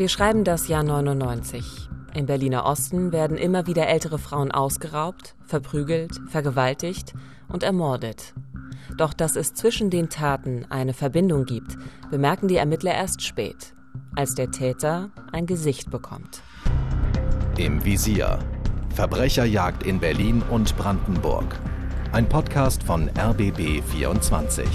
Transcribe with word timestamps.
Wir 0.00 0.08
schreiben 0.08 0.44
das 0.44 0.66
Jahr 0.66 0.82
99. 0.82 1.90
Im 2.14 2.24
Berliner 2.24 2.64
Osten 2.64 3.12
werden 3.12 3.36
immer 3.36 3.66
wieder 3.66 3.86
ältere 3.86 4.18
Frauen 4.18 4.50
ausgeraubt, 4.50 5.34
verprügelt, 5.44 6.22
vergewaltigt 6.26 7.12
und 7.48 7.62
ermordet. 7.62 8.32
Doch 8.96 9.12
dass 9.12 9.36
es 9.36 9.52
zwischen 9.52 9.90
den 9.90 10.08
Taten 10.08 10.64
eine 10.70 10.94
Verbindung 10.94 11.44
gibt, 11.44 11.76
bemerken 12.10 12.48
die 12.48 12.56
Ermittler 12.56 12.94
erst 12.94 13.20
spät, 13.20 13.74
als 14.16 14.34
der 14.34 14.50
Täter 14.50 15.10
ein 15.32 15.44
Gesicht 15.44 15.90
bekommt. 15.90 16.40
Im 17.58 17.84
Visier. 17.84 18.38
Verbrecherjagd 18.94 19.82
in 19.82 20.00
Berlin 20.00 20.42
und 20.50 20.78
Brandenburg. 20.78 21.60
Ein 22.12 22.26
Podcast 22.26 22.82
von 22.82 23.10
RBB 23.18 23.82
24. 23.82 24.66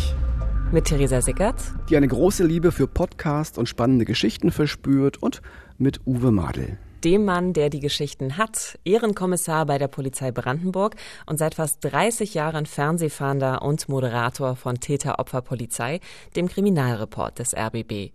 Mit 0.76 0.88
Theresa 0.88 1.22
Sickert, 1.22 1.56
die 1.90 1.96
eine 1.96 2.10
große 2.10 2.44
Liebe 2.44 2.74
für 2.74 2.86
Podcast 2.86 3.58
und 3.58 3.70
spannende 3.70 4.04
Geschichten 4.04 4.52
verspürt, 4.52 5.16
und 5.24 5.42
mit 5.78 6.02
Uwe 6.06 6.32
Madel 6.32 6.78
dem 7.06 7.24
Mann, 7.24 7.54
der 7.54 7.70
die 7.70 7.80
Geschichten 7.80 8.36
hat, 8.36 8.80
Ehrenkommissar 8.84 9.68
bei 9.68 9.78
der 9.78 9.88
Polizei 9.88 10.32
Brandenburg 10.32 10.96
und 11.28 11.38
seit 11.38 11.54
fast 11.54 11.78
30 11.86 12.34
Jahren 12.34 12.66
Fernsehfahnder 12.66 13.62
und 13.62 13.88
Moderator 13.88 14.56
von 14.56 14.80
Täter-Opfer-Polizei, 14.80 16.00
dem 16.36 16.48
Kriminalreport 16.48 17.38
des 17.38 17.56
RBB. 17.56 18.12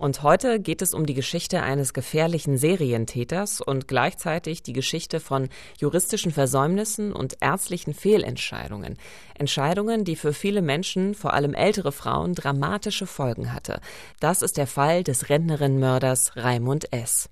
Und 0.00 0.22
heute 0.22 0.60
geht 0.60 0.80
es 0.80 0.94
um 0.94 1.04
die 1.04 1.12
Geschichte 1.12 1.62
eines 1.62 1.92
gefährlichen 1.92 2.56
Serientäters 2.56 3.60
und 3.60 3.86
gleichzeitig 3.86 4.62
die 4.62 4.72
Geschichte 4.72 5.20
von 5.20 5.50
juristischen 5.78 6.32
Versäumnissen 6.32 7.12
und 7.12 7.36
ärztlichen 7.42 7.92
Fehlentscheidungen. 7.92 8.96
Entscheidungen, 9.34 10.04
die 10.04 10.16
für 10.16 10.32
viele 10.32 10.62
Menschen, 10.62 11.14
vor 11.14 11.34
allem 11.34 11.52
ältere 11.52 11.92
Frauen, 11.92 12.34
dramatische 12.34 13.06
Folgen 13.06 13.52
hatte. 13.52 13.82
Das 14.20 14.40
ist 14.40 14.56
der 14.56 14.66
Fall 14.66 15.04
des 15.04 15.28
Rentnerinnenmörders 15.28 16.34
Raimund 16.34 16.90
S. 16.94 17.28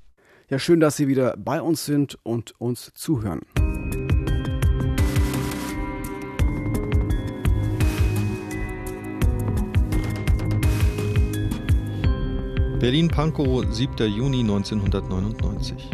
Ja, 0.51 0.59
schön, 0.59 0.81
dass 0.81 0.99
Sie 0.99 1.09
wieder 1.09 1.37
bei 1.39 1.63
uns 1.63 1.87
sind 1.87 2.19
und 2.23 2.53
uns 2.61 2.93
zuhören. 2.93 3.41
Berlin-Pankow, 12.81 13.67
7. 13.69 14.07
Juni 14.07 14.39
1999. 14.39 15.91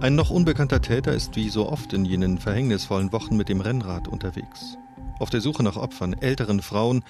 Ein 0.00 0.16
noch 0.16 0.30
unbekannter 0.30 0.82
Täter 0.82 1.12
ist 1.12 1.36
wie 1.36 1.48
so 1.48 1.68
oft 1.68 1.92
in 1.92 2.04
jenen 2.04 2.38
verhängnisvollen 2.38 3.12
Wochen 3.12 3.36
mit 3.36 3.48
dem 3.48 3.60
Rennrad 3.60 4.08
unterwegs. 4.08 4.76
Auf 5.20 5.30
der 5.30 5.40
Suche 5.40 5.62
nach 5.62 5.76
Opfern, 5.76 6.14
älteren 6.14 6.60
Frauen, 6.60 7.04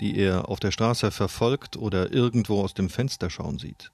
die 0.00 0.16
er 0.16 0.48
auf 0.48 0.60
der 0.60 0.70
Straße 0.70 1.10
verfolgt 1.10 1.76
oder 1.76 2.10
irgendwo 2.10 2.62
aus 2.62 2.72
dem 2.72 2.88
Fenster 2.88 3.28
schauen 3.28 3.58
sieht. 3.58 3.92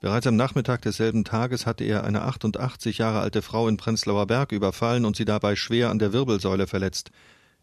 Bereits 0.00 0.26
am 0.26 0.36
Nachmittag 0.36 0.80
desselben 0.80 1.24
Tages 1.24 1.66
hatte 1.66 1.84
er 1.84 2.04
eine 2.04 2.22
88 2.22 2.96
Jahre 2.96 3.20
alte 3.20 3.42
Frau 3.42 3.68
in 3.68 3.76
Prenzlauer 3.76 4.26
Berg 4.26 4.52
überfallen 4.52 5.04
und 5.04 5.16
sie 5.16 5.26
dabei 5.26 5.56
schwer 5.56 5.90
an 5.90 5.98
der 5.98 6.14
Wirbelsäule 6.14 6.66
verletzt. 6.66 7.10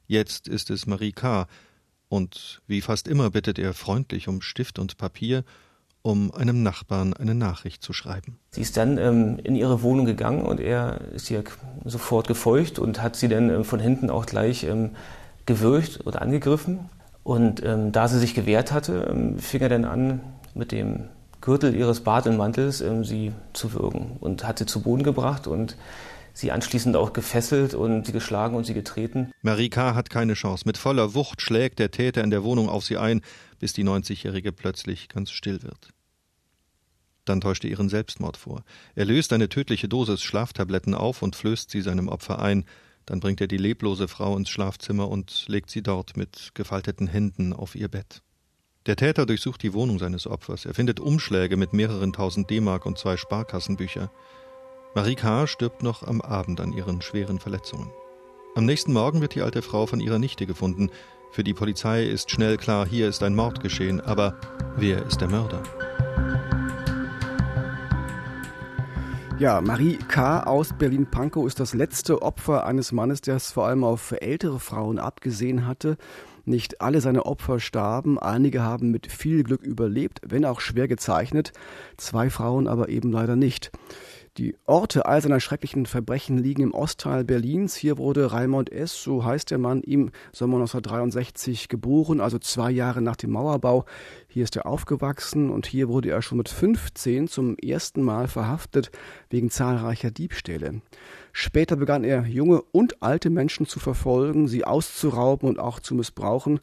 Jetzt 0.05 0.47
ist 0.47 0.69
es 0.69 0.85
Marie 0.85 1.13
K. 1.13 1.47
Und 2.09 2.61
wie 2.67 2.81
fast 2.81 3.07
immer 3.07 3.31
bittet 3.31 3.57
er 3.57 3.73
freundlich 3.73 4.27
um 4.27 4.43
Stift 4.43 4.77
und 4.77 4.97
Papier, 4.97 5.43
um 6.03 6.33
einem 6.33 6.61
Nachbarn 6.61 7.13
eine 7.13 7.33
Nachricht 7.33 7.81
zu 7.81 7.93
schreiben. 7.93 8.37
Sie 8.51 8.61
ist 8.61 8.77
dann 8.77 8.97
ähm, 8.97 9.39
in 9.43 9.55
ihre 9.55 9.81
Wohnung 9.81 10.05
gegangen 10.05 10.45
und 10.45 10.59
er 10.59 11.01
ist 11.15 11.31
ihr 11.31 11.43
sofort 11.85 12.27
gefolgt 12.27 12.77
und 12.77 13.01
hat 13.01 13.15
sie 13.15 13.29
dann 13.29 13.49
ähm, 13.49 13.63
von 13.63 13.79
hinten 13.79 14.09
auch 14.09 14.25
gleich 14.25 14.65
ähm, 14.65 14.91
gewürgt 15.45 16.05
oder 16.05 16.21
angegriffen. 16.21 16.89
Und 17.23 17.63
ähm, 17.63 17.93
da 17.93 18.09
sie 18.09 18.19
sich 18.19 18.35
gewehrt 18.35 18.73
hatte, 18.73 19.07
ähm, 19.09 19.39
fing 19.39 19.61
er 19.61 19.69
dann 19.69 19.85
an, 19.85 20.19
mit 20.53 20.73
dem 20.73 21.05
Gürtel 21.39 21.73
ihres 21.73 22.01
Bademanntels 22.01 22.81
ähm, 22.81 23.05
sie 23.05 23.31
zu 23.53 23.73
würgen 23.73 24.17
und 24.19 24.45
hat 24.45 24.59
sie 24.59 24.65
zu 24.65 24.81
Boden 24.81 25.03
gebracht 25.03 25.47
und 25.47 25.77
sie 26.33 26.51
anschließend 26.51 26.95
auch 26.97 27.13
gefesselt 27.13 27.75
und 27.75 28.05
sie 28.05 28.11
geschlagen 28.11 28.55
und 28.55 28.65
sie 28.65 28.73
getreten. 28.73 29.31
Marie 29.41 29.69
K. 29.69 29.95
hat 29.95 30.09
keine 30.09 30.33
Chance. 30.33 30.63
Mit 30.65 30.77
voller 30.77 31.13
Wucht 31.13 31.41
schlägt 31.41 31.79
der 31.79 31.91
Täter 31.91 32.23
in 32.23 32.29
der 32.29 32.43
Wohnung 32.43 32.67
auf 32.67 32.83
sie 32.83 32.97
ein, 32.97 33.21
bis 33.59 33.71
die 33.71 33.83
90-Jährige 33.83 34.51
plötzlich 34.51 35.07
ganz 35.07 35.31
still 35.31 35.63
wird. 35.63 35.92
Dann 37.25 37.41
täuscht 37.41 37.63
er 37.63 37.69
ihren 37.69 37.89
Selbstmord 37.89 38.37
vor. 38.37 38.63
Er 38.95 39.05
löst 39.05 39.31
eine 39.33 39.49
tödliche 39.49 39.87
Dosis 39.87 40.21
Schlaftabletten 40.21 40.93
auf 40.93 41.21
und 41.21 41.35
flößt 41.35 41.69
sie 41.69 41.81
seinem 41.81 42.07
Opfer 42.07 42.39
ein. 42.39 42.65
Dann 43.05 43.19
bringt 43.19 43.41
er 43.41 43.47
die 43.47 43.57
leblose 43.57 44.07
Frau 44.07 44.35
ins 44.37 44.49
Schlafzimmer 44.49 45.09
und 45.09 45.45
legt 45.47 45.69
sie 45.69 45.81
dort 45.81 46.17
mit 46.17 46.51
gefalteten 46.53 47.07
Händen 47.07 47.53
auf 47.53 47.75
ihr 47.75 47.87
Bett. 47.87 48.21
Der 48.85 48.97
Täter 48.97 49.25
durchsucht 49.25 49.63
die 49.63 49.73
Wohnung 49.73 49.97
seines 49.97 50.27
Opfers. 50.27 50.65
Er 50.65 50.73
findet 50.73 50.99
Umschläge 50.99 51.55
mit 51.55 51.71
mehreren 51.71 52.11
tausend 52.11 52.49
D-Mark 52.49 52.85
und 52.85 52.97
zwei 52.97 53.15
Sparkassenbücher. 53.15 54.11
Marie 54.93 55.15
K. 55.15 55.47
stirbt 55.47 55.83
noch 55.83 56.03
am 56.03 56.21
Abend 56.21 56.59
an 56.59 56.73
ihren 56.73 57.01
schweren 57.01 57.39
Verletzungen. 57.39 57.89
Am 58.55 58.65
nächsten 58.65 58.93
Morgen 58.93 59.21
wird 59.21 59.35
die 59.35 59.41
alte 59.41 59.61
Frau 59.61 59.87
von 59.87 59.99
ihrer 59.99 60.19
Nichte 60.19 60.45
gefunden. 60.45 60.91
Für 61.31 61.43
die 61.43 61.53
Polizei 61.53 62.03
ist 62.03 62.29
schnell 62.29 62.57
klar, 62.57 62.85
hier 62.85 63.07
ist 63.07 63.23
ein 63.23 63.35
Mord 63.35 63.61
geschehen, 63.61 64.01
aber 64.01 64.39
wer 64.75 65.03
ist 65.05 65.21
der 65.21 65.29
Mörder? 65.29 65.63
Ja, 69.43 69.59
Marie 69.59 69.97
K. 69.97 70.43
aus 70.43 70.71
Berlin-Pankow 70.71 71.45
ist 71.45 71.59
das 71.59 71.73
letzte 71.73 72.21
Opfer 72.21 72.65
eines 72.65 72.93
Mannes, 72.93 73.19
der 73.19 73.35
es 73.35 73.51
vor 73.51 73.67
allem 73.67 73.83
auf 73.83 74.13
ältere 74.13 74.57
Frauen 74.57 74.99
abgesehen 74.99 75.67
hatte. 75.67 75.97
Nicht 76.45 76.79
alle 76.79 77.01
seine 77.01 77.25
Opfer 77.25 77.59
starben, 77.59 78.17
einige 78.17 78.61
haben 78.61 78.89
mit 78.89 79.11
viel 79.11 79.43
Glück 79.43 79.61
überlebt, 79.61 80.21
wenn 80.25 80.45
auch 80.45 80.61
schwer 80.61 80.87
gezeichnet, 80.87 81.51
zwei 81.97 82.29
Frauen 82.29 82.69
aber 82.69 82.87
eben 82.87 83.11
leider 83.11 83.35
nicht. 83.35 83.73
Die 84.39 84.55
Orte 84.65 85.05
all 85.05 85.21
seiner 85.21 85.39
schrecklichen 85.39 85.85
Verbrechen 85.85 86.39
liegen 86.39 86.63
im 86.63 86.73
Ostteil 86.73 87.23
Berlins. 87.23 87.75
Hier 87.75 87.99
wurde 87.99 88.31
Raimund 88.31 88.71
S., 88.71 89.03
so 89.03 89.23
heißt 89.23 89.51
der 89.51 89.59
Mann, 89.59 89.81
im 89.81 90.09
Sommer 90.31 90.55
1963 90.55 91.69
geboren, 91.69 92.19
also 92.19 92.39
zwei 92.39 92.71
Jahre 92.71 93.03
nach 93.03 93.15
dem 93.15 93.29
Mauerbau. 93.29 93.85
Hier 94.27 94.43
ist 94.43 94.55
er 94.55 94.65
aufgewachsen 94.65 95.51
und 95.51 95.67
hier 95.67 95.87
wurde 95.87 96.09
er 96.09 96.23
schon 96.23 96.39
mit 96.39 96.49
15 96.49 97.27
zum 97.27 97.55
ersten 97.59 98.01
Mal 98.01 98.27
verhaftet 98.27 98.89
wegen 99.29 99.51
zahlreicher 99.51 100.09
Diebstähle. 100.09 100.81
Später 101.31 101.75
begann 101.75 102.03
er 102.03 102.25
junge 102.25 102.63
und 102.71 103.03
alte 103.03 103.29
Menschen 103.29 103.67
zu 103.67 103.79
verfolgen, 103.79 104.47
sie 104.47 104.65
auszurauben 104.65 105.47
und 105.47 105.59
auch 105.59 105.79
zu 105.79 105.93
missbrauchen. 105.93 106.59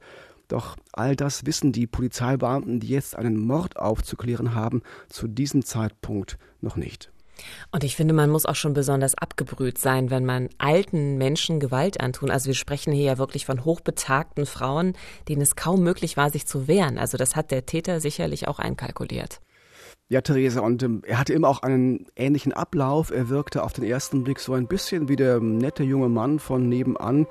Doch 0.48 0.76
all 0.92 1.14
das 1.14 1.47
wissen 1.47 1.70
die 1.70 1.87
Polizeibeamten, 1.87 2.81
die 2.81 2.88
jetzt 2.88 3.14
einen 3.14 3.38
Mord 3.38 3.76
aufzuklären 3.76 4.56
haben, 4.56 4.82
zu 5.08 5.28
diesem 5.28 5.64
Zeitpunkt 5.64 6.37
noch 6.60 6.75
nicht. 6.75 7.12
Und 7.71 7.84
ich 7.84 7.97
finde, 7.97 8.15
man 8.15 8.31
muss 8.31 8.47
auch 8.47 8.55
schon 8.55 8.75
besonders 8.75 9.15
abgebrüht 9.15 9.78
sein, 9.78 10.11
wenn 10.11 10.25
man 10.25 10.49
alten 10.59 11.19
Menschen 11.19 11.61
Gewalt 11.61 12.01
antun. 12.01 12.31
Also 12.31 12.47
wir 12.47 12.55
sprechen 12.55 12.93
hier 12.93 13.05
ja 13.05 13.19
wirklich 13.19 13.47
von 13.47 13.65
hochbetagten 13.65 14.47
Frauen, 14.47 14.95
denen 15.28 15.43
es 15.43 15.56
kaum 15.56 15.83
möglich 15.83 16.17
war, 16.17 16.31
sich 16.31 16.47
zu 16.47 16.69
wehren. 16.69 16.99
Also 16.99 17.17
das 17.17 17.37
hat 17.37 17.50
der 17.50 17.67
Täter 17.67 18.00
sicherlich 18.00 18.49
auch 18.49 18.59
einkalkuliert. 18.59 19.41
Ja, 20.12 20.23
Theresa, 20.23 20.61
und 20.61 20.83
ähm, 20.83 21.03
er 21.06 21.21
hatte 21.21 21.33
immer 21.33 21.47
auch 21.47 21.62
einen 21.62 22.06
ähnlichen 22.17 22.53
Ablauf. 22.53 23.12
Er 23.12 23.29
wirkte 23.29 23.62
auf 23.62 23.73
den 23.73 23.84
ersten 23.84 24.25
Blick 24.25 24.41
so 24.41 24.55
ein 24.55 24.67
bisschen 24.67 25.09
wie 25.09 25.15
der 25.15 25.39
nette 25.39 25.84
junge 25.84 26.09
Mann 26.09 26.41
von 26.41 26.69
nebenan, 26.69 27.29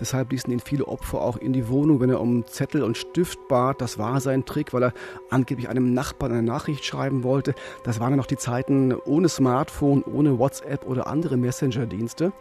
Deshalb 0.00 0.32
ließen 0.32 0.52
ihn 0.52 0.60
viele 0.60 0.86
Opfer 0.86 1.20
auch 1.20 1.36
in 1.36 1.52
die 1.52 1.68
Wohnung, 1.68 2.00
wenn 2.00 2.10
er 2.10 2.20
um 2.20 2.46
Zettel 2.46 2.82
und 2.82 2.96
Stift 2.96 3.38
bat. 3.48 3.80
Das 3.80 3.98
war 3.98 4.20
sein 4.20 4.44
Trick, 4.44 4.72
weil 4.72 4.84
er 4.84 4.92
angeblich 5.30 5.68
einem 5.68 5.94
Nachbarn 5.94 6.32
eine 6.32 6.42
Nachricht 6.42 6.84
schreiben 6.84 7.22
wollte. 7.22 7.54
Das 7.84 8.00
waren 8.00 8.10
ja 8.10 8.16
noch 8.16 8.26
die 8.26 8.36
Zeiten 8.36 8.94
ohne 8.94 9.28
Smartphone, 9.28 10.02
ohne 10.02 10.38
WhatsApp 10.38 10.86
oder 10.86 11.06
andere 11.06 11.36
Messenger-Dienste. 11.36 12.32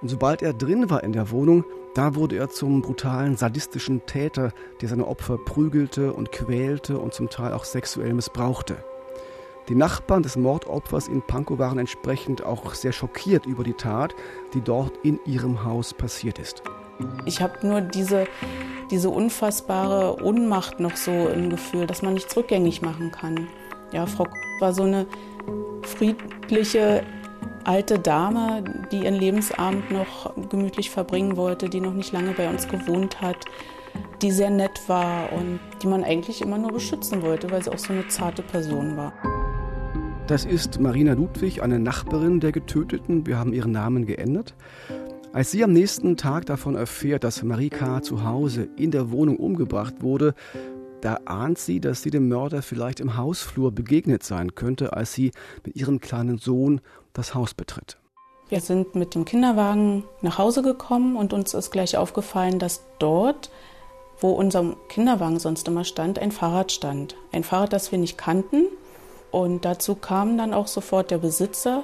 Und 0.00 0.08
sobald 0.08 0.42
er 0.42 0.52
drin 0.52 0.90
war 0.90 1.04
in 1.04 1.12
der 1.12 1.30
Wohnung, 1.30 1.64
da 1.94 2.14
wurde 2.14 2.36
er 2.36 2.48
zum 2.48 2.82
brutalen, 2.82 3.36
sadistischen 3.36 4.04
Täter, 4.06 4.52
der 4.80 4.88
seine 4.88 5.06
Opfer 5.06 5.38
prügelte 5.38 6.12
und 6.12 6.32
quälte 6.32 6.98
und 6.98 7.14
zum 7.14 7.28
Teil 7.28 7.52
auch 7.52 7.64
sexuell 7.64 8.12
missbrauchte. 8.12 8.84
Die 9.68 9.76
Nachbarn 9.76 10.24
des 10.24 10.36
Mordopfers 10.36 11.06
in 11.06 11.22
Pankow 11.22 11.58
waren 11.58 11.78
entsprechend 11.78 12.44
auch 12.44 12.74
sehr 12.74 12.92
schockiert 12.92 13.46
über 13.46 13.62
die 13.62 13.74
Tat, 13.74 14.14
die 14.54 14.60
dort 14.60 14.92
in 15.04 15.20
ihrem 15.24 15.64
Haus 15.64 15.94
passiert 15.94 16.40
ist. 16.40 16.62
Ich 17.24 17.40
habe 17.40 17.66
nur 17.66 17.80
diese, 17.80 18.26
diese 18.90 19.10
unfassbare 19.10 20.22
Ohnmacht 20.22 20.80
noch 20.80 20.96
so 20.96 21.28
im 21.28 21.50
Gefühl, 21.50 21.86
dass 21.86 22.02
man 22.02 22.14
nichts 22.14 22.36
rückgängig 22.36 22.82
machen 22.82 23.10
kann. 23.10 23.48
Ja, 23.92 24.06
Frau 24.06 24.26
war 24.60 24.72
so 24.72 24.84
eine 24.84 25.06
friedliche 25.82 27.02
alte 27.64 27.98
Dame, 27.98 28.64
die 28.90 29.04
ihren 29.04 29.14
Lebensabend 29.14 29.90
noch 29.90 30.32
gemütlich 30.48 30.90
verbringen 30.90 31.36
wollte, 31.36 31.68
die 31.68 31.80
noch 31.80 31.94
nicht 31.94 32.12
lange 32.12 32.32
bei 32.32 32.48
uns 32.48 32.68
gewohnt 32.68 33.20
hat, 33.20 33.36
die 34.20 34.30
sehr 34.30 34.50
nett 34.50 34.88
war 34.88 35.32
und 35.32 35.60
die 35.82 35.86
man 35.86 36.04
eigentlich 36.04 36.42
immer 36.42 36.58
nur 36.58 36.72
beschützen 36.72 37.22
wollte, 37.22 37.50
weil 37.50 37.62
sie 37.62 37.70
auch 37.70 37.78
so 37.78 37.92
eine 37.92 38.08
zarte 38.08 38.42
Person 38.42 38.96
war. 38.96 39.12
Das 40.28 40.44
ist 40.44 40.80
Marina 40.80 41.14
Ludwig, 41.14 41.62
eine 41.62 41.78
Nachbarin 41.78 42.40
der 42.40 42.52
Getöteten. 42.52 43.26
Wir 43.26 43.38
haben 43.38 43.52
ihren 43.52 43.72
Namen 43.72 44.06
geändert. 44.06 44.54
Als 45.32 45.50
sie 45.50 45.64
am 45.64 45.72
nächsten 45.72 46.16
Tag 46.16 46.46
davon 46.46 46.74
erfährt, 46.74 47.24
dass 47.24 47.42
Marie 47.42 47.70
K. 47.70 48.02
zu 48.02 48.22
Hause 48.24 48.68
in 48.76 48.90
der 48.90 49.10
Wohnung 49.10 49.36
umgebracht 49.36 50.02
wurde, 50.02 50.34
Da 51.02 51.18
ahnt 51.24 51.58
sie, 51.58 51.80
dass 51.80 52.02
sie 52.02 52.10
dem 52.10 52.28
Mörder 52.28 52.62
vielleicht 52.62 53.00
im 53.00 53.16
Hausflur 53.16 53.72
begegnet 53.72 54.22
sein 54.22 54.54
könnte, 54.54 54.92
als 54.92 55.12
sie 55.12 55.32
mit 55.64 55.74
ihrem 55.74 56.00
kleinen 56.00 56.38
Sohn 56.38 56.80
das 57.12 57.34
Haus 57.34 57.54
betritt. 57.54 57.98
Wir 58.48 58.60
sind 58.60 58.94
mit 58.94 59.16
dem 59.16 59.24
Kinderwagen 59.24 60.04
nach 60.20 60.38
Hause 60.38 60.62
gekommen 60.62 61.16
und 61.16 61.32
uns 61.32 61.54
ist 61.54 61.72
gleich 61.72 61.96
aufgefallen, 61.96 62.60
dass 62.60 62.84
dort, 63.00 63.50
wo 64.20 64.30
unser 64.30 64.76
Kinderwagen 64.88 65.40
sonst 65.40 65.66
immer 65.66 65.84
stand, 65.84 66.20
ein 66.20 66.30
Fahrrad 66.30 66.70
stand. 66.70 67.16
Ein 67.32 67.42
Fahrrad, 67.42 67.72
das 67.72 67.90
wir 67.90 67.98
nicht 67.98 68.16
kannten. 68.16 68.66
Und 69.32 69.64
dazu 69.64 69.96
kam 69.96 70.38
dann 70.38 70.54
auch 70.54 70.68
sofort 70.68 71.10
der 71.10 71.18
Besitzer, 71.18 71.82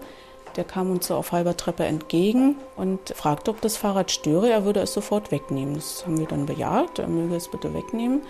der 0.56 0.64
kam 0.64 0.90
uns 0.90 1.06
so 1.06 1.14
auf 1.14 1.32
halber 1.32 1.56
Treppe 1.56 1.84
entgegen 1.84 2.56
und 2.76 3.10
fragte, 3.10 3.50
ob 3.50 3.60
das 3.60 3.76
Fahrrad 3.76 4.10
störe. 4.10 4.50
Er 4.50 4.64
würde 4.64 4.80
es 4.80 4.92
sofort 4.92 5.30
wegnehmen. 5.30 5.74
Das 5.74 6.04
haben 6.04 6.18
wir 6.18 6.26
dann 6.26 6.46
bejaht, 6.46 6.98
er 6.98 7.08
möge 7.08 7.36
es 7.36 7.48
bitte 7.48 7.74
wegnehmen. 7.74 8.22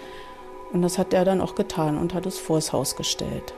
Und 0.72 0.82
das 0.82 0.98
hat 0.98 1.14
er 1.14 1.24
dann 1.24 1.40
auch 1.40 1.54
getan 1.54 1.96
und 1.96 2.14
hat 2.14 2.26
es 2.26 2.38
vors 2.38 2.72
Haus 2.72 2.96
gestellt. 2.96 3.54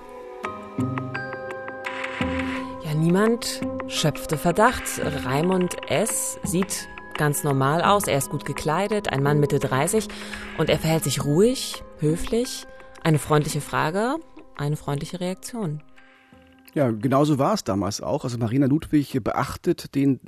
Ja, 2.84 2.94
niemand 2.94 3.60
schöpfte 3.88 4.36
Verdacht. 4.36 4.84
Raimund 5.24 5.76
S. 5.90 6.38
sieht 6.44 6.88
ganz 7.16 7.44
normal 7.44 7.82
aus. 7.82 8.06
Er 8.06 8.18
ist 8.18 8.30
gut 8.30 8.44
gekleidet, 8.44 9.12
ein 9.12 9.22
Mann 9.22 9.40
Mitte 9.40 9.58
30 9.58 10.08
und 10.56 10.70
er 10.70 10.78
verhält 10.78 11.04
sich 11.04 11.24
ruhig, 11.24 11.82
höflich. 11.98 12.66
Eine 13.02 13.18
freundliche 13.18 13.60
Frage, 13.60 14.16
eine 14.56 14.76
freundliche 14.76 15.20
Reaktion. 15.20 15.82
Ja, 16.75 16.90
genauso 16.90 17.38
war 17.38 17.55
es 17.55 17.64
damals 17.64 18.00
auch. 18.00 18.25
Also 18.25 18.38
Marina 18.38 18.67
Ludwig 18.67 19.19
beachtet 19.25 19.94
den 19.94 20.20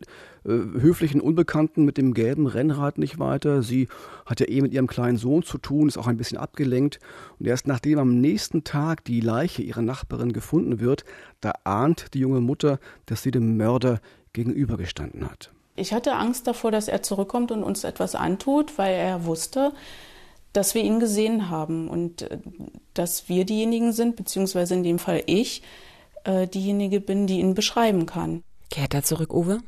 äh, 0.44 0.48
höflichen 0.48 1.20
Unbekannten 1.20 1.84
mit 1.84 1.98
dem 1.98 2.14
gelben 2.14 2.46
Rennrad 2.46 2.98
nicht 2.98 3.18
weiter. 3.18 3.62
Sie 3.62 3.88
hat 4.26 4.40
ja 4.40 4.48
eh 4.48 4.60
mit 4.60 4.72
ihrem 4.72 4.88
kleinen 4.88 5.16
Sohn 5.16 5.44
zu 5.44 5.58
tun, 5.58 5.88
ist 5.88 5.98
auch 5.98 6.08
ein 6.08 6.16
bisschen 6.16 6.38
abgelenkt. 6.38 6.98
Und 7.38 7.46
erst 7.46 7.68
nachdem 7.68 7.98
am 7.98 8.20
nächsten 8.20 8.64
Tag 8.64 9.04
die 9.04 9.20
Leiche 9.20 9.62
ihrer 9.62 9.82
Nachbarin 9.82 10.32
gefunden 10.32 10.80
wird, 10.80 11.04
da 11.40 11.52
ahnt 11.64 12.14
die 12.14 12.20
junge 12.20 12.40
Mutter, 12.40 12.80
dass 13.06 13.22
sie 13.22 13.30
dem 13.30 13.56
Mörder 13.56 14.00
gegenübergestanden 14.32 15.30
hat. 15.30 15.52
Ich 15.76 15.92
hatte 15.92 16.14
Angst 16.14 16.46
davor, 16.46 16.70
dass 16.70 16.88
er 16.88 17.02
zurückkommt 17.02 17.52
und 17.52 17.62
uns 17.62 17.84
etwas 17.84 18.14
antut, 18.14 18.78
weil 18.78 18.94
er 18.94 19.24
wusste, 19.24 19.72
dass 20.52 20.74
wir 20.74 20.82
ihn 20.82 21.00
gesehen 21.00 21.50
haben 21.50 21.88
und 21.88 22.22
äh, 22.22 22.38
dass 22.94 23.28
wir 23.28 23.44
diejenigen 23.44 23.92
sind, 23.92 24.16
beziehungsweise 24.16 24.74
in 24.74 24.82
dem 24.82 24.98
Fall 24.98 25.22
ich, 25.26 25.62
äh, 26.24 26.46
diejenige 26.46 27.00
bin, 27.00 27.26
die 27.26 27.40
ihn 27.40 27.54
beschreiben 27.54 28.06
kann. 28.06 28.42
Kehrt 28.70 28.94
er 28.94 29.02
zurück, 29.02 29.32
Uwe? 29.34 29.60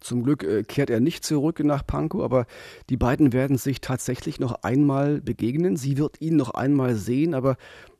Zum 0.00 0.24
Glück 0.24 0.42
äh, 0.42 0.62
kehrt 0.62 0.90
er 0.90 1.00
nicht 1.00 1.24
zurück 1.24 1.60
nach 1.60 1.86
Pankow, 1.86 2.22
aber 2.22 2.46
die 2.90 2.96
beiden 2.96 3.32
werden 3.32 3.56
sich 3.56 3.80
tatsächlich 3.80 4.40
noch 4.40 4.62
einmal 4.62 5.20
begegnen. 5.20 5.76
Sie 5.76 5.96
wird 5.96 6.20
ihn 6.20 6.36
noch 6.36 6.50
einmal 6.50 6.96
sehen, 6.96 7.34
aber 7.34 7.56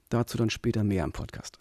dazu 0.09 0.37
dann 0.37 0.51
später 0.51 0.85
mehr 0.85 1.05
im 1.05 1.13
Podcast. 1.13 1.59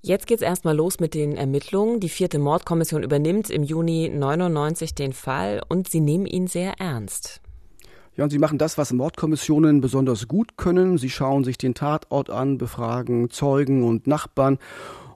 Jetzt 0.00 0.26
geht's 0.26 0.42
erstmal 0.42 0.76
los 0.76 1.00
mit 1.00 1.14
den 1.14 1.36
Ermittlungen. 1.36 2.00
Die 2.00 2.08
vierte 2.08 2.38
Mordkommission 2.38 3.02
übernimmt 3.02 3.50
im 3.50 3.62
Juni 3.62 4.10
99 4.10 4.94
den 4.94 5.12
Fall 5.12 5.62
und 5.68 5.88
sie 5.88 6.00
nehmen 6.00 6.26
ihn 6.26 6.46
sehr 6.46 6.74
ernst. 6.78 7.40
Ja, 8.16 8.24
und 8.24 8.30
sie 8.30 8.38
machen 8.38 8.58
das, 8.58 8.78
was 8.78 8.92
Mordkommissionen 8.92 9.80
besonders 9.80 10.28
gut 10.28 10.56
können. 10.56 10.98
Sie 10.98 11.10
schauen 11.10 11.42
sich 11.42 11.58
den 11.58 11.74
Tatort 11.74 12.30
an, 12.30 12.58
befragen 12.58 13.30
Zeugen 13.30 13.82
und 13.82 14.06
Nachbarn 14.06 14.58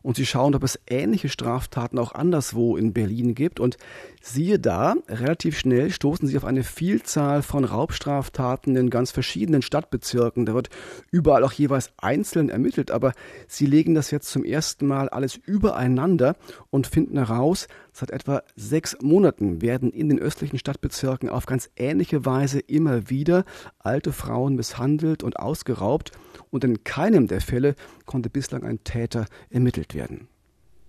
und 0.02 0.16
sie 0.16 0.26
schauen, 0.26 0.54
ob 0.54 0.62
es 0.62 0.78
ähnliche 0.88 1.28
Straftaten 1.28 1.98
auch 1.98 2.12
anderswo 2.12 2.76
in 2.76 2.92
Berlin 2.92 3.34
gibt. 3.34 3.60
Und 3.60 3.76
siehe 4.20 4.58
da, 4.58 4.96
relativ 5.08 5.58
schnell 5.58 5.90
stoßen 5.90 6.28
sie 6.28 6.36
auf 6.36 6.44
eine 6.44 6.64
Vielzahl 6.64 7.42
von 7.42 7.64
Raubstraftaten 7.64 8.76
in 8.76 8.90
ganz 8.90 9.10
verschiedenen 9.10 9.62
Stadtbezirken. 9.62 10.46
Da 10.46 10.54
wird 10.54 10.70
überall 11.10 11.44
auch 11.44 11.52
jeweils 11.52 11.92
einzeln 11.96 12.48
ermittelt, 12.48 12.90
aber 12.90 13.12
sie 13.46 13.66
legen 13.66 13.94
das 13.94 14.10
jetzt 14.10 14.30
zum 14.30 14.44
ersten 14.44 14.86
Mal 14.86 15.08
alles 15.08 15.36
übereinander 15.36 16.36
und 16.70 16.86
finden 16.86 17.18
heraus, 17.18 17.68
seit 17.98 18.10
etwa 18.10 18.42
sechs 18.56 18.96
Monaten 19.02 19.60
werden 19.60 19.90
in 19.90 20.08
den 20.08 20.18
östlichen 20.18 20.58
Stadtbezirken 20.58 21.28
auf 21.28 21.46
ganz 21.46 21.70
ähnliche 21.76 22.24
Weise 22.24 22.60
immer 22.60 23.10
wieder 23.10 23.44
alte 23.78 24.12
Frauen 24.12 24.54
misshandelt 24.54 25.22
und 25.22 25.38
ausgeraubt 25.38 26.12
und 26.50 26.64
in 26.64 26.84
keinem 26.84 27.26
der 27.26 27.40
Fälle 27.40 27.74
konnte 28.06 28.30
bislang 28.30 28.64
ein 28.64 28.84
Täter 28.84 29.26
ermittelt 29.50 29.94
werden. 29.94 30.28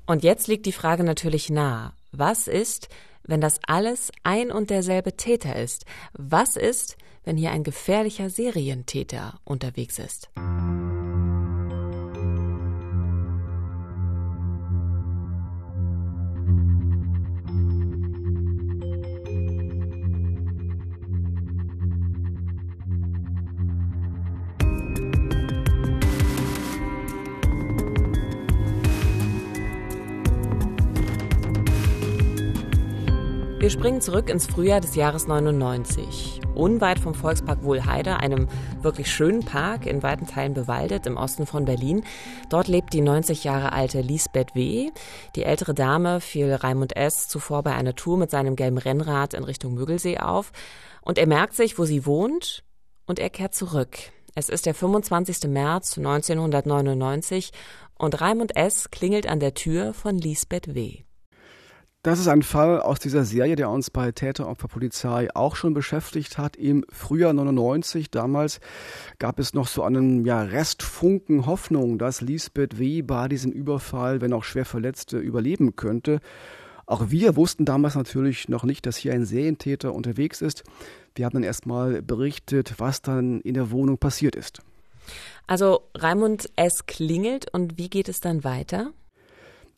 Und 0.06 0.24
jetzt 0.24 0.48
liegt 0.48 0.66
die 0.66 0.72
Frage 0.72 1.04
natürlich 1.04 1.50
nahe. 1.50 1.94
Was 2.12 2.48
ist, 2.48 2.90
wenn 3.24 3.42
das 3.42 3.60
alles 3.68 4.12
ein 4.24 4.52
und 4.52 4.70
derselbe 4.70 5.16
Täter 5.16 5.56
ist? 5.56 5.86
Was 6.14 6.56
ist, 6.56 6.98
wenn 7.24 7.38
hier 7.38 7.52
ein 7.52 7.64
gefährlicher 7.64 8.30
Serientäter 8.30 9.40
unterwegs 9.44 10.00
ist? 10.00 10.30
Springen 33.80 34.02
zurück 34.02 34.30
ins 34.30 34.46
Frühjahr 34.46 34.81
des 34.81 34.96
Jahres 34.96 35.28
99. 35.28 36.42
Unweit 36.54 37.00
vom 37.00 37.14
Volkspark 37.14 37.64
Wohlheide, 37.64 38.18
einem 38.18 38.50
wirklich 38.81 39.10
schönen 39.10 39.46
Park, 39.46 39.86
in 39.86 40.04
weiten 40.04 40.28
Teilen 40.28 40.54
bewaldet 40.54 41.08
im 41.08 41.16
Osten 41.16 41.46
von 41.46 41.64
Berlin. 41.64 42.04
Dort 42.50 42.68
lebt 42.68 42.92
die 42.92 43.00
90 43.00 43.46
Jahre 43.46 43.72
alte 43.72 44.02
Lisbeth 44.02 44.54
W. 44.54 44.90
Die 45.38 45.44
ältere 45.46 45.74
Dame 45.74 46.20
fiel 46.20 46.54
Raimund 46.54 46.98
S. 46.98 47.30
zuvor 47.30 47.64
bei 47.64 47.74
einer 47.74 47.96
Tour 47.96 48.18
mit 48.18 48.31
seinem 48.31 48.58
gelben 48.58 48.78
Rennrad 48.78 49.34
in 49.34 49.46
Richtung 49.46 49.76
Müggelsee 49.76 50.18
auf. 50.18 50.52
Und 51.02 51.18
er 51.18 51.28
merkt 51.28 51.56
sich, 51.56 51.80
wo 51.80 51.86
sie 51.86 52.06
wohnt, 52.06 52.66
und 53.06 53.18
er 53.18 53.30
kehrt 53.30 53.56
zurück. 53.56 53.98
Es 54.36 54.50
ist 54.50 54.66
der 54.66 54.74
25. 54.74 55.44
März 55.48 55.98
1999 55.98 57.52
und 57.98 58.20
Raimund 58.20 58.58
S. 58.58 58.92
klingelt 58.92 59.25
an 59.25 59.40
der 59.40 59.54
Tür 59.54 59.94
von 59.94 60.18
Lisbeth 60.18 60.75
W. 60.75 61.06
Das 62.01 62.18
ist 62.18 62.30
ein 62.30 62.44
Fall 62.44 62.80
aus 62.80 63.00
dieser 63.00 63.25
Serie, 63.25 63.57
der 63.57 63.69
uns 63.69 63.90
bei 63.90 64.13
Täteropferpolizei 64.13 65.36
auch 65.36 65.57
schon 65.57 65.74
beschäftigt 65.74 66.38
hat. 66.38 66.56
Im 66.56 66.86
Frühjahr 66.90 67.34
99, 67.34 68.10
damals 68.10 68.62
gab 69.18 69.38
es 69.38 69.53
noch 69.53 69.68
so 69.68 69.84
einen 69.84 70.24
ja, 70.24 70.41
Restfunken 70.41 71.46
Hoffnung, 71.46 72.00
dass 72.00 72.22
Lisbeth 72.22 72.79
W. 72.79 73.01
bei 73.01 73.27
diesem 73.27 73.51
Überfall, 73.51 74.22
wenn 74.22 74.32
auch 74.32 74.46
schwer 74.46 74.63
verletzt, 74.63 75.12
überleben 75.12 75.75
könnte. 75.75 76.22
Auch 76.86 77.10
wir 77.10 77.36
wussten 77.36 77.65
damals 77.65 77.96
natürlich 77.96 78.48
noch 78.48 78.63
nicht, 78.63 78.86
dass 78.86 78.96
hier 78.96 79.12
ein 79.12 79.25
Serientäter 79.25 79.94
unterwegs 79.94 80.41
ist. 80.41 80.63
Wir 81.15 81.25
haben 81.25 81.34
dann 81.34 81.44
erstmal 81.44 82.01
berichtet, 82.01 82.75
was 82.77 83.01
dann 83.01 83.41
in 83.41 83.56
der 83.56 83.72
Wohnung 83.72 83.98
passiert 83.98 84.38
ist. 84.38 84.62
Also 85.48 85.82
Raimund 85.98 86.50
S. 86.56 86.86
klingelt 86.86 87.53
und 87.53 87.77
wie 87.77 87.89
geht 87.89 88.08
es 88.08 88.22
dann 88.22 88.46
weiter? 88.46 88.94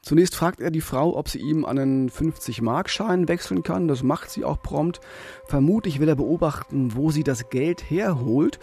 Zunächst 0.03 0.35
fragt 0.35 0.59
er 0.61 0.71
die 0.71 0.81
Frau, 0.81 1.15
ob 1.15 1.29
sie 1.29 1.39
ihm 1.39 1.63
einen 1.63 2.09
50-Mark-Schein 2.09 3.27
wechseln 3.27 3.61
kann. 3.61 3.87
Das 3.87 4.01
macht 4.01 4.31
sie 4.31 4.43
auch 4.43 4.61
prompt. 4.61 4.99
Vermutlich 5.45 5.99
will 5.99 6.09
er 6.09 6.15
beobachten, 6.15 6.95
wo 6.95 7.11
sie 7.11 7.23
das 7.23 7.49
Geld 7.49 7.89
herholt. 7.89 8.59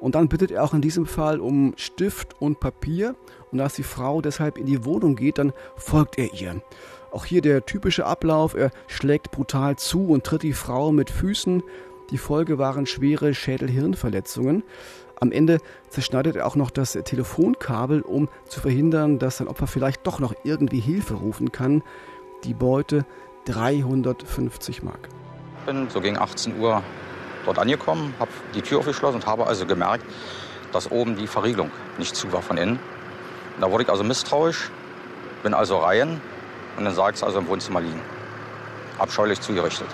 Und 0.00 0.16
dann 0.16 0.28
bittet 0.28 0.50
er 0.50 0.64
auch 0.64 0.74
in 0.74 0.80
diesem 0.80 1.06
Fall 1.06 1.38
um 1.40 1.74
Stift 1.76 2.40
und 2.40 2.58
Papier. 2.58 3.14
Und 3.52 3.60
als 3.60 3.74
die 3.74 3.84
Frau 3.84 4.20
deshalb 4.20 4.58
in 4.58 4.66
die 4.66 4.84
Wohnung 4.84 5.14
geht, 5.14 5.38
dann 5.38 5.52
folgt 5.76 6.18
er 6.18 6.34
ihr. 6.34 6.60
Auch 7.12 7.24
hier 7.24 7.40
der 7.40 7.66
typische 7.66 8.06
Ablauf. 8.06 8.54
Er 8.54 8.70
schlägt 8.88 9.30
brutal 9.30 9.76
zu 9.76 10.08
und 10.08 10.24
tritt 10.24 10.42
die 10.42 10.54
Frau 10.54 10.90
mit 10.90 11.10
Füßen. 11.10 11.62
Die 12.10 12.18
Folge 12.18 12.58
waren 12.58 12.86
schwere 12.86 13.32
Schädel-Hirnverletzungen. 13.34 14.64
Am 15.22 15.32
Ende 15.32 15.58
zerschneidet 15.90 16.36
er 16.36 16.46
auch 16.46 16.56
noch 16.56 16.70
das 16.70 16.92
Telefonkabel, 16.92 18.00
um 18.00 18.30
zu 18.48 18.58
verhindern, 18.58 19.18
dass 19.18 19.36
sein 19.36 19.48
Opfer 19.48 19.66
vielleicht 19.66 20.06
doch 20.06 20.18
noch 20.18 20.32
irgendwie 20.44 20.80
Hilfe 20.80 21.12
rufen 21.12 21.52
kann. 21.52 21.82
Die 22.44 22.54
Beute 22.54 23.04
350 23.44 24.82
Mark. 24.82 25.10
Ich 25.58 25.66
bin 25.66 25.90
so 25.90 26.00
gegen 26.00 26.16
18 26.16 26.58
Uhr 26.58 26.82
dort 27.44 27.58
angekommen, 27.58 28.14
habe 28.18 28.30
die 28.54 28.62
Tür 28.62 28.78
aufgeschlossen 28.78 29.16
und 29.16 29.26
habe 29.26 29.46
also 29.46 29.66
gemerkt, 29.66 30.06
dass 30.72 30.90
oben 30.90 31.16
die 31.16 31.26
Verriegelung 31.26 31.70
nicht 31.98 32.16
zu 32.16 32.32
war 32.32 32.40
von 32.40 32.56
innen. 32.56 32.78
Da 33.60 33.70
wurde 33.70 33.84
ich 33.84 33.90
also 33.90 34.02
misstrauisch, 34.02 34.70
bin 35.42 35.52
also 35.52 35.76
rein 35.76 36.18
und 36.78 36.84
dann 36.86 36.94
sah 36.94 37.10
ich 37.10 37.16
es 37.16 37.22
also 37.22 37.40
im 37.40 37.46
Wohnzimmer 37.46 37.82
liegen. 37.82 38.00
Abscheulich 38.98 39.38
zugerichtet. 39.42 39.88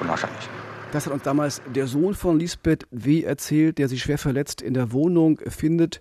Unwahrscheinlich. 0.00 0.48
Das 0.90 1.04
hat 1.04 1.12
uns 1.12 1.22
damals 1.22 1.60
der 1.74 1.86
Sohn 1.86 2.14
von 2.14 2.38
Lisbeth 2.38 2.86
W. 2.90 3.22
erzählt, 3.22 3.76
der 3.76 3.88
sich 3.88 4.02
schwer 4.02 4.16
verletzt 4.16 4.62
in 4.62 4.72
der 4.72 4.90
Wohnung 4.90 5.38
findet. 5.46 6.00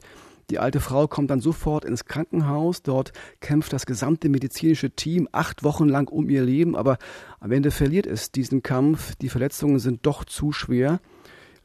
Die 0.49 0.59
alte 0.59 0.79
Frau 0.79 1.09
kommt 1.09 1.29
dann 1.29 1.41
sofort 1.41 1.83
ins 1.83 2.05
Krankenhaus. 2.05 2.83
Dort 2.83 3.11
kämpft 3.41 3.73
das 3.73 3.85
gesamte 3.85 4.29
medizinische 4.29 4.91
Team 4.91 5.27
acht 5.33 5.65
Wochen 5.65 5.89
lang 5.89 6.09
um 6.09 6.29
ihr 6.29 6.41
Leben, 6.41 6.77
aber 6.77 6.97
am 7.41 7.51
Ende 7.51 7.69
verliert 7.69 8.07
es 8.07 8.31
diesen 8.31 8.63
Kampf. 8.63 9.15
Die 9.15 9.27
Verletzungen 9.27 9.79
sind 9.79 10.05
doch 10.05 10.23
zu 10.23 10.53
schwer. 10.53 11.01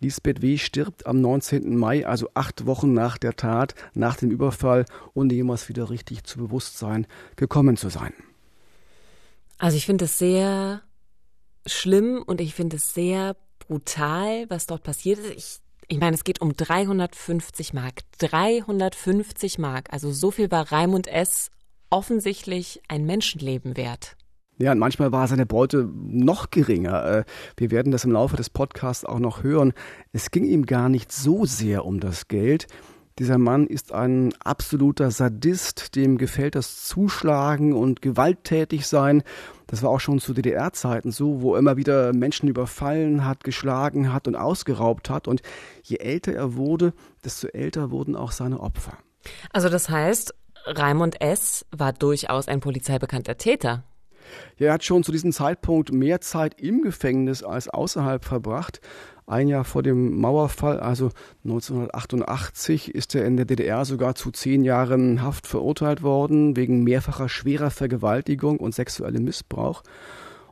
Lisbeth 0.00 0.43
W. 0.43 0.59
stirbt 0.59 1.07
am 1.07 1.21
19. 1.21 1.76
Mai, 1.76 2.05
also 2.05 2.29
acht 2.35 2.67
Wochen 2.67 2.93
nach 2.93 3.19
der 3.19 3.37
Tat, 3.37 3.76
nach 3.95 4.17
dem 4.17 4.33
Überfall, 4.33 4.85
ohne 5.14 5.33
jemals 5.33 5.69
wieder 5.69 5.91
richtig 5.91 6.25
zu 6.25 6.38
Bewusstsein 6.38 7.07
gekommen 7.37 7.76
zu 7.76 7.88
sein. 7.88 8.12
Also 9.59 9.76
ich 9.76 9.87
finde 9.87 10.07
es 10.07 10.19
sehr 10.19 10.83
schlimm 11.66 12.23
und 12.25 12.40
ich 12.40 12.54
finde 12.54 12.76
es 12.76 12.95
sehr 12.95 13.37
brutal, 13.59 14.47
was 14.49 14.66
dort 14.66 14.83
passiert 14.83 15.19
ist. 15.19 15.31
Ich, 15.31 15.59
ich 15.88 15.99
meine, 15.99 16.14
es 16.14 16.25
geht 16.25 16.40
um 16.40 16.57
350 16.57 17.73
Mark. 17.73 18.00
350 18.19 19.59
Mark. 19.59 19.92
Also 19.92 20.12
so 20.12 20.31
viel 20.31 20.50
war 20.50 20.71
Raimund 20.73 21.07
S. 21.07 21.50
offensichtlich 21.90 22.83
ein 22.88 23.07
Menschenleben 23.07 23.76
wert. 23.76 24.16
Ja, 24.59 24.73
und 24.73 24.78
manchmal 24.78 25.12
war 25.12 25.26
seine 25.26 25.47
Beute 25.47 25.88
noch 25.95 26.50
geringer. 26.50 27.04
Äh, 27.04 27.25
wir 27.57 27.71
werden 27.71 27.90
das 27.90 28.04
im 28.04 28.12
Laufe 28.12 28.37
des 28.37 28.50
Podcasts 28.50 29.04
auch 29.04 29.19
noch 29.19 29.42
hören. 29.42 29.73
Es 30.12 30.31
ging 30.31 30.45
ihm 30.45 30.66
gar 30.66 30.88
nicht 30.88 31.11
so 31.11 31.47
sehr 31.47 31.85
um 31.85 32.00
das 32.00 32.28
Geld. 32.28 32.66
Dieser 33.19 33.38
Mann 33.38 33.66
ist 33.66 33.92
ein 33.92 34.33
absoluter 34.42 35.11
Sadist, 35.11 35.97
dem 35.97 36.16
gefällt 36.16 36.54
das 36.54 36.87
Zuschlagen 36.87 37.75
und 37.75 38.00
gewalttätig 38.00 38.87
sein. 38.87 39.23
Das 39.66 39.83
war 39.83 39.90
auch 39.90 40.00
schon 40.00 40.19
zu 40.19 40.33
DDR-Zeiten 40.33 41.12
so, 41.12 41.42
wo 41.42 41.54
er 41.54 41.59
immer 41.59 41.76
wieder 41.76 42.12
Menschen 42.14 42.49
überfallen 42.49 43.25
hat, 43.25 43.45
geschlagen 43.45 44.12
hat 44.12 44.28
und 44.28 44.37
ausgeraubt 44.37 45.11
hat. 45.11 45.28
Und 45.28 45.42
je 45.83 45.97
älter 45.97 46.33
er 46.33 46.57
wurde, 46.57 46.95
desto 47.25 47.49
älter 47.49 47.90
wurden 47.90 48.16
auch 48.16 48.33
seine 48.33 48.61
Opfer. 48.61 48.97
Also 49.52 49.69
das 49.69 49.88
heißt, 49.90 50.35
Raimund 50.66 51.21
S. 51.21 51.66
war 51.71 51.92
durchaus 51.92 52.49
ein 52.49 52.61
polizeibekannter 52.61 53.37
Täter. 53.37 53.85
Ja, 54.59 54.69
er 54.69 54.73
hat 54.75 54.85
schon 54.85 55.02
zu 55.02 55.12
diesem 55.12 55.33
Zeitpunkt 55.33 55.93
mehr 55.93 56.21
Zeit 56.21 56.61
im 56.61 56.83
Gefängnis 56.83 57.43
als 57.43 57.69
außerhalb 57.69 58.25
verbracht. 58.25 58.81
Ein 59.26 59.49
Jahr 59.49 59.64
vor 59.64 59.83
dem 59.83 60.21
Mauerfall, 60.21 60.81
also 60.81 61.11
1988, 61.45 62.95
ist 62.95 63.14
er 63.14 63.25
in 63.25 63.37
der 63.37 63.47
DDR 63.47 63.85
sogar 63.85 64.14
zu 64.14 64.31
zehn 64.31 64.64
Jahren 64.64 65.23
Haft 65.23 65.47
verurteilt 65.47 66.02
worden, 66.02 66.57
wegen 66.57 66.83
mehrfacher 66.83 67.29
schwerer 67.29 67.71
Vergewaltigung 67.71 68.59
und 68.59 68.75
sexuellem 68.75 69.25
Missbrauch. 69.25 69.83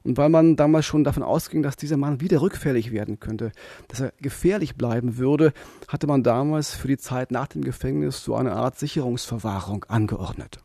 Und 0.03 0.17
weil 0.17 0.29
man 0.31 0.57
damals 0.57 0.87
schon 0.87 1.05
davon 1.05 1.23
ausging, 1.23 1.63
dass 1.63 1.77
dieser 1.77 1.97
Mann 1.97 2.21
wieder 2.21 2.41
rückfällig 2.41 2.91
werden 2.91 3.21
könnte, 3.21 3.53
dass 3.89 4.01
er 4.01 4.13
gefährlich 4.21 4.77
bleiben 4.77 5.19
würde, 5.19 5.53
hatte 5.89 6.07
man 6.07 6.23
damals 6.23 6.75
für 6.75 6.89
die 6.89 6.97
Zeit 6.97 7.31
nach 7.31 7.49
dem 7.49 7.63
Gefängnis 7.63 8.25
so 8.25 8.35
eine 8.35 8.53
Art 8.53 8.79
Sicherungsverwahrung 8.79 9.85
angeordnet. 9.89 10.61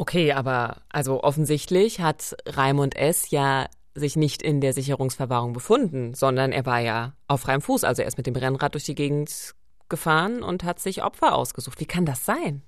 Okay, 0.00 0.32
aber 0.32 0.78
also 0.88 1.22
offensichtlich 1.22 2.00
hat 2.00 2.34
Raimund 2.46 2.96
S. 2.96 3.28
ja 3.28 3.66
sich 3.94 4.16
nicht 4.16 4.40
in 4.40 4.62
der 4.62 4.72
Sicherungsverwahrung 4.72 5.52
befunden, 5.52 6.14
sondern 6.14 6.52
er 6.52 6.64
war 6.64 6.80
ja 6.80 7.12
auf 7.26 7.42
freiem 7.42 7.60
Fuß. 7.60 7.84
Also 7.84 8.00
er 8.00 8.08
ist 8.08 8.16
mit 8.16 8.26
dem 8.26 8.34
Rennrad 8.34 8.72
durch 8.72 8.84
die 8.84 8.94
Gegend 8.94 9.54
gefahren 9.90 10.42
und 10.42 10.64
hat 10.64 10.80
sich 10.80 11.02
Opfer 11.04 11.34
ausgesucht. 11.34 11.80
Wie 11.80 11.84
kann 11.84 12.06
das 12.06 12.24
sein? 12.24 12.62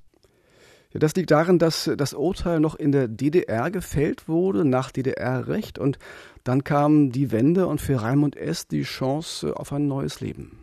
Ja, 0.93 1.01
das 1.01 1.15
liegt 1.15 1.31
darin, 1.31 1.59
dass 1.59 1.91
das 1.97 2.13
Urteil 2.13 2.61
noch 2.61 2.75
in 2.75 2.93
der 2.93 3.09
DDR 3.09 3.71
gefällt 3.71 4.29
wurde, 4.29 4.67
nach 4.67 4.91
DDR-Recht. 4.91 5.79
Und 5.79 5.99
dann 6.45 6.65
kam 6.65 7.13
die 7.13 7.33
Wende 7.33 7.67
und 7.67 7.81
für 7.81 8.03
Raimund 8.03 8.37
S. 8.37 8.69
die 8.69 8.83
Chance 8.83 9.57
auf 9.57 9.73
ein 9.73 9.87
neues 9.87 10.21
Leben. 10.21 10.62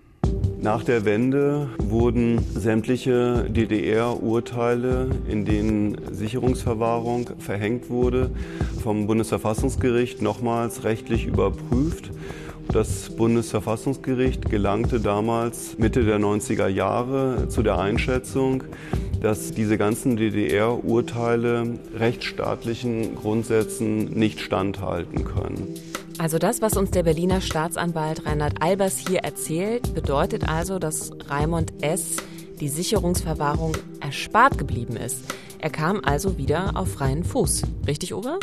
Nach 0.61 0.83
der 0.83 1.05
Wende 1.05 1.69
wurden 1.77 2.39
sämtliche 2.53 3.45
DDR-Urteile, 3.49 5.07
in 5.29 5.45
denen 5.45 5.97
Sicherungsverwahrung 6.11 7.29
verhängt 7.39 7.89
wurde, 7.89 8.29
vom 8.83 9.07
Bundesverfassungsgericht 9.07 10.21
nochmals 10.21 10.83
rechtlich 10.83 11.25
überprüft. 11.25 12.11
Das 12.67 13.09
Bundesverfassungsgericht 13.09 14.49
gelangte 14.49 14.99
damals 14.99 15.77
Mitte 15.77 16.03
der 16.03 16.19
90er 16.19 16.67
Jahre 16.67 17.47
zu 17.47 17.63
der 17.63 17.79
Einschätzung, 17.79 18.65
dass 19.21 19.53
diese 19.53 19.77
ganzen 19.77 20.17
DDR-Urteile 20.17 21.79
rechtsstaatlichen 21.95 23.15
Grundsätzen 23.15 24.11
nicht 24.11 24.41
standhalten 24.41 25.23
können. 25.23 25.75
Also 26.19 26.37
das, 26.37 26.61
was 26.61 26.75
uns 26.75 26.91
der 26.91 27.03
Berliner 27.03 27.39
Staatsanwalt 27.39 28.25
Reinhard 28.25 28.61
Albers 28.61 28.97
hier 28.97 29.19
erzählt, 29.19 29.93
bedeutet 29.93 30.49
also, 30.49 30.77
dass 30.77 31.11
Raimund 31.29 31.81
S. 31.81 32.17
die 32.59 32.67
Sicherungsverwahrung 32.67 33.71
erspart 34.01 34.57
geblieben 34.57 34.97
ist. 34.97 35.23
Er 35.59 35.69
kam 35.69 36.01
also 36.03 36.37
wieder 36.37 36.75
auf 36.75 36.91
freien 36.91 37.23
Fuß. 37.23 37.63
Richtig, 37.87 38.13
Uwe? 38.13 38.37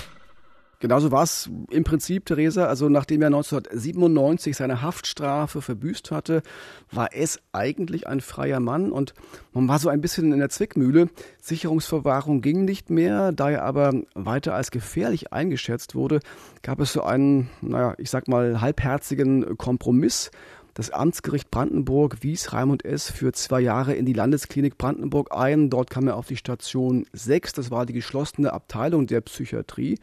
Genauso 0.79 1.11
war 1.11 1.23
es 1.23 1.49
im 1.71 1.85
Prinzip, 1.85 2.27
Theresa. 2.27 2.67
Also 2.67 2.89
nachdem 2.89 3.23
er 3.23 3.29
1997 3.29 4.57
seine 4.57 4.83
Haftstrafe 4.83 5.63
verbüßt 5.63 6.11
hatte, 6.11 6.43
war 6.91 7.09
es 7.13 7.41
eigentlich 7.53 8.07
ein 8.07 8.21
freier 8.21 8.61
Mann 8.61 8.93
und 8.93 9.15
man 9.53 9.69
war 9.69 9.79
so 9.79 9.89
ein 9.89 10.03
bisschen 10.03 10.33
in 10.33 10.39
der 10.39 10.51
Zwickmühle. 10.51 11.09
Sicherungsverwahrung 11.41 12.43
ging 12.43 12.65
nicht 12.65 12.91
mehr, 12.91 13.33
da 13.33 13.51
er 13.51 13.63
aber 13.63 13.93
weiter 14.15 14.55
als 14.55 14.71
gefährlich 14.71 15.33
eingeschätzt 15.33 15.95
wurde, 15.95 16.21
gab 16.63 16.81
es 16.81 16.93
so 16.93 17.03
einen, 17.03 17.49
naja, 17.63 17.95
ich 17.97 18.11
sag 18.11 18.29
mal, 18.29 18.61
halbherzigen 18.61 19.57
Kompromiss. 19.57 20.31
Das 20.75 20.91
Amtsgericht 20.91 21.51
Brandenburg 21.51 22.19
wies 22.21 22.53
Raimund 22.53 22.85
S. 22.85 23.11
für 23.11 23.33
zwei 23.33 23.61
Jahre 23.61 23.95
in 23.95 24.05
die 24.05 24.13
Landesklinik 24.13 24.77
Brandenburg 24.77 25.35
ein. 25.35 25.71
Dort 25.71 25.89
kam 25.89 26.07
er 26.07 26.19
auf 26.19 26.27
die 26.27 26.37
Station 26.37 27.07
6, 27.15 27.55
das 27.55 27.71
war 27.71 27.87
die 27.87 27.95
geschlossene 27.95 28.53
Abteilung 28.53 29.07
der 29.07 29.23
Psychiatrie. 29.23 29.99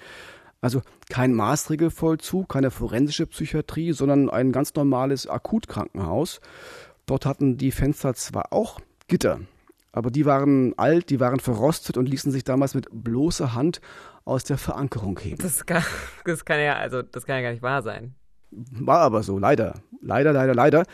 Also 0.63 0.81
kein 1.09 1.33
Maßregelvollzug, 1.33 2.47
keine 2.47 2.71
forensische 2.71 3.27
Psychiatrie, 3.27 3.91
sondern 3.91 4.29
ein 4.29 4.53
ganz 4.53 4.73
normales 4.75 5.27
Akutkrankenhaus. 5.27 6.39
Dort 7.05 7.25
hatten 7.25 7.57
die 7.57 7.71
Fenster 7.71 8.13
zwar 8.13 8.53
auch 8.53 8.79
Gitter, 9.07 9.41
aber 9.91 10.09
die 10.09 10.25
waren 10.25 10.73
alt, 10.77 11.09
die 11.09 11.19
waren 11.19 11.41
verrostet 11.41 11.97
und 11.97 12.07
ließen 12.07 12.31
sich 12.31 12.45
damals 12.45 12.75
mit 12.75 12.87
bloßer 12.91 13.53
Hand 13.53 13.81
aus 14.23 14.45
der 14.45 14.57
Verankerung 14.57 15.19
heben. 15.19 15.41
Das 15.41 15.65
kann, 15.65 15.83
das 16.23 16.45
kann 16.45 16.61
ja, 16.61 16.77
also 16.77 17.01
das 17.01 17.25
kann 17.25 17.35
ja 17.35 17.41
gar 17.41 17.51
nicht 17.51 17.61
wahr 17.61 17.81
sein. 17.81 18.15
War 18.51 18.99
aber 18.99 19.21
so, 19.21 19.37
leider. 19.37 19.81
Leider, 20.01 20.31
leider, 20.31 20.55
leider. 20.55 20.85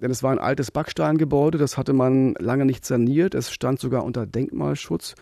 Denn 0.00 0.10
es 0.10 0.24
war 0.24 0.32
ein 0.32 0.40
altes 0.40 0.72
Backsteingebäude, 0.72 1.58
das 1.58 1.78
hatte 1.78 1.92
man 1.92 2.34
lange 2.40 2.64
nicht 2.64 2.84
saniert, 2.84 3.36
es 3.36 3.52
stand 3.52 3.78
sogar 3.78 4.02
unter 4.02 4.26
Denkmalschutz 4.26 5.14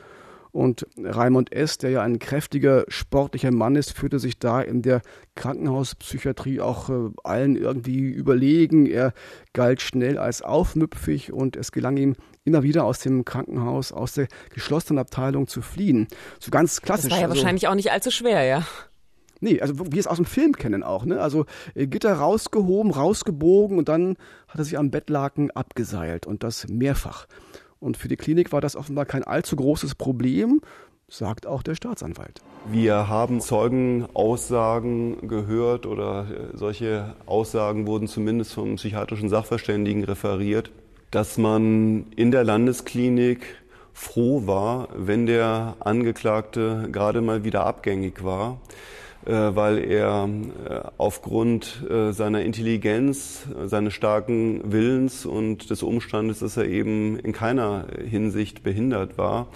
und 0.53 0.87
Raimund 0.97 1.53
S., 1.53 1.79
der 1.79 1.91
ja 1.91 2.03
ein 2.03 2.19
kräftiger, 2.19 2.85
sportlicher 2.89 3.51
Mann 3.51 3.77
ist, 3.77 3.93
fühlte 3.93 4.19
sich 4.19 4.39
da 4.39 4.61
in 4.61 4.83
der 4.83 5.03
Krankenhauspsychiatrie 5.35 6.61
auch 6.61 6.89
äh, 6.89 7.11
allen 7.25 7.57
irgendwie 7.57 8.01
überlegen. 8.01 8.87
Er 8.87 9.13
galt 9.53 9.81
schnell 9.81 10.19
als 10.19 10.43
aufmüpfig 10.43 11.33
und 11.33 11.57
es 11.57 11.73
gelang 11.73 11.97
ihm 11.97 12.17
immer 12.45 12.63
wieder 12.63 12.85
aus 12.85 13.01
dem 13.01 13.25
Krankenhaus, 13.25 13.93
aus 13.93 14.15
der 14.15 14.29
geschlossenen 14.53 14.99
Abteilung 14.99 15.47
zu 15.47 15.63
fliehen. 15.63 16.09
So 16.41 16.51
ganz 16.51 16.81
klassisch. 16.81 17.11
Das 17.11 17.13
war 17.13 17.19
ja 17.19 17.29
also, 17.29 17.37
wahrscheinlich 17.37 17.69
auch 17.69 17.75
nicht 17.75 17.93
allzu 17.93 18.11
schwer, 18.11 18.43
ja. 18.45 18.67
Nee, 19.41 19.61
also 19.61 19.79
wie 19.79 19.93
wir 19.93 20.01
es 20.01 20.07
aus 20.07 20.17
dem 20.17 20.27
Film 20.27 20.57
kennen 20.57 20.83
auch, 20.83 21.05
ne? 21.05 21.21
Also 21.21 21.47
äh, 21.75 21.87
Gitter 21.87 22.15
rausgehoben, 22.15 22.91
rausgebogen 22.91 23.79
und 23.79 23.89
dann 23.89 24.17
hat 24.49 24.59
er 24.59 24.65
sich 24.65 24.79
am 24.79 24.91
Bettlaken 24.91 25.51
abgeseilt 25.53 26.27
und 26.27 26.43
das 26.43 26.67
mehrfach. 26.69 27.27
Und 27.81 27.97
für 27.97 28.09
die 28.09 28.17
Klinik 28.17 28.53
war 28.53 28.61
das 28.61 28.77
offenbar 28.77 29.07
kein 29.07 29.23
allzu 29.23 29.57
großes 29.57 29.95
Problem, 29.95 30.61
sagt 31.09 31.47
auch 31.47 31.63
der 31.63 31.75
Staatsanwalt. 31.75 32.41
Wir 32.71 33.09
haben 33.09 33.41
Zeugenaussagen 33.41 35.29
gehört 35.29 35.87
oder 35.87 36.27
äh, 36.31 36.57
solche 36.57 37.15
Aussagen 37.27 37.87
wurden 37.87 38.09
zumindest 38.09 38.53
vom 38.53 38.77
psychiatrischen 38.77 39.29
Sachverständigen 39.29 40.05
referiert, 40.05 40.71
dass 41.11 41.39
man 41.39 42.07
in 42.17 42.31
der 42.31 42.45
Landesklinik 42.45 43.47
froh 43.95 44.47
war, 44.47 44.89
wenn 44.95 45.27
der 45.27 45.77
Angeklagte 45.81 46.89
gerade 46.93 47.21
mal 47.21 47.43
wieder 47.43 47.65
abgängig 47.65 48.23
war 48.23 48.61
weil 49.33 49.79
er 49.79 50.29
äh, 50.69 50.81
aufgrund 50.97 51.85
äh, 51.89 52.13
seiner 52.13 52.43
Intelligenz, 52.43 53.47
seines 53.67 53.95
starken 53.95 54.73
Willens 54.73 55.27
und 55.27 55.71
des 55.71 55.83
Umstandes, 55.83 56.39
dass 56.39 56.57
er 56.57 56.67
eben 56.67 57.19
in 57.19 57.33
keiner 57.33 57.87
Hinsicht 58.05 58.63
behindert 58.63 59.19
war, 59.19 59.49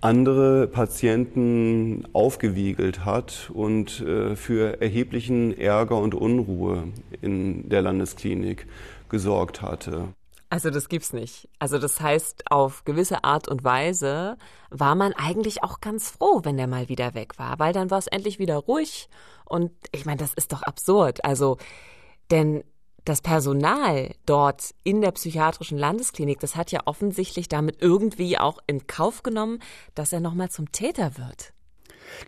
andere 0.00 0.66
Patienten 0.66 2.04
aufgewiegelt 2.12 3.04
hat 3.04 3.52
und 3.54 4.04
für 4.34 4.80
erheblichen 4.80 5.56
Ärger 5.56 5.96
und 5.96 6.16
Unruhe 6.16 6.88
in 7.20 7.68
der 7.68 7.82
Landesklinik 7.82 8.66
gesorgt 9.08 9.62
hatte. 9.62 10.08
Also 10.52 10.68
das 10.68 10.90
gibt's 10.90 11.14
nicht. 11.14 11.48
Also 11.58 11.78
das 11.78 11.98
heißt, 11.98 12.50
auf 12.50 12.84
gewisse 12.84 13.24
Art 13.24 13.48
und 13.48 13.64
Weise 13.64 14.36
war 14.68 14.94
man 14.94 15.14
eigentlich 15.14 15.64
auch 15.64 15.80
ganz 15.80 16.10
froh, 16.10 16.42
wenn 16.42 16.58
der 16.58 16.66
mal 16.66 16.90
wieder 16.90 17.14
weg 17.14 17.38
war, 17.38 17.58
weil 17.58 17.72
dann 17.72 17.90
war 17.90 17.96
es 17.96 18.06
endlich 18.06 18.38
wieder 18.38 18.58
ruhig. 18.58 19.08
Und 19.46 19.72
ich 19.92 20.04
meine, 20.04 20.18
das 20.18 20.34
ist 20.34 20.52
doch 20.52 20.62
absurd. 20.62 21.24
Also, 21.24 21.56
denn 22.30 22.64
das 23.06 23.22
Personal 23.22 24.14
dort 24.26 24.74
in 24.84 25.00
der 25.00 25.12
psychiatrischen 25.12 25.78
Landesklinik, 25.78 26.38
das 26.40 26.54
hat 26.54 26.70
ja 26.70 26.80
offensichtlich 26.84 27.48
damit 27.48 27.80
irgendwie 27.80 28.36
auch 28.36 28.58
in 28.66 28.86
Kauf 28.86 29.22
genommen, 29.22 29.58
dass 29.94 30.12
er 30.12 30.20
nochmal 30.20 30.50
zum 30.50 30.70
Täter 30.70 31.16
wird. 31.16 31.54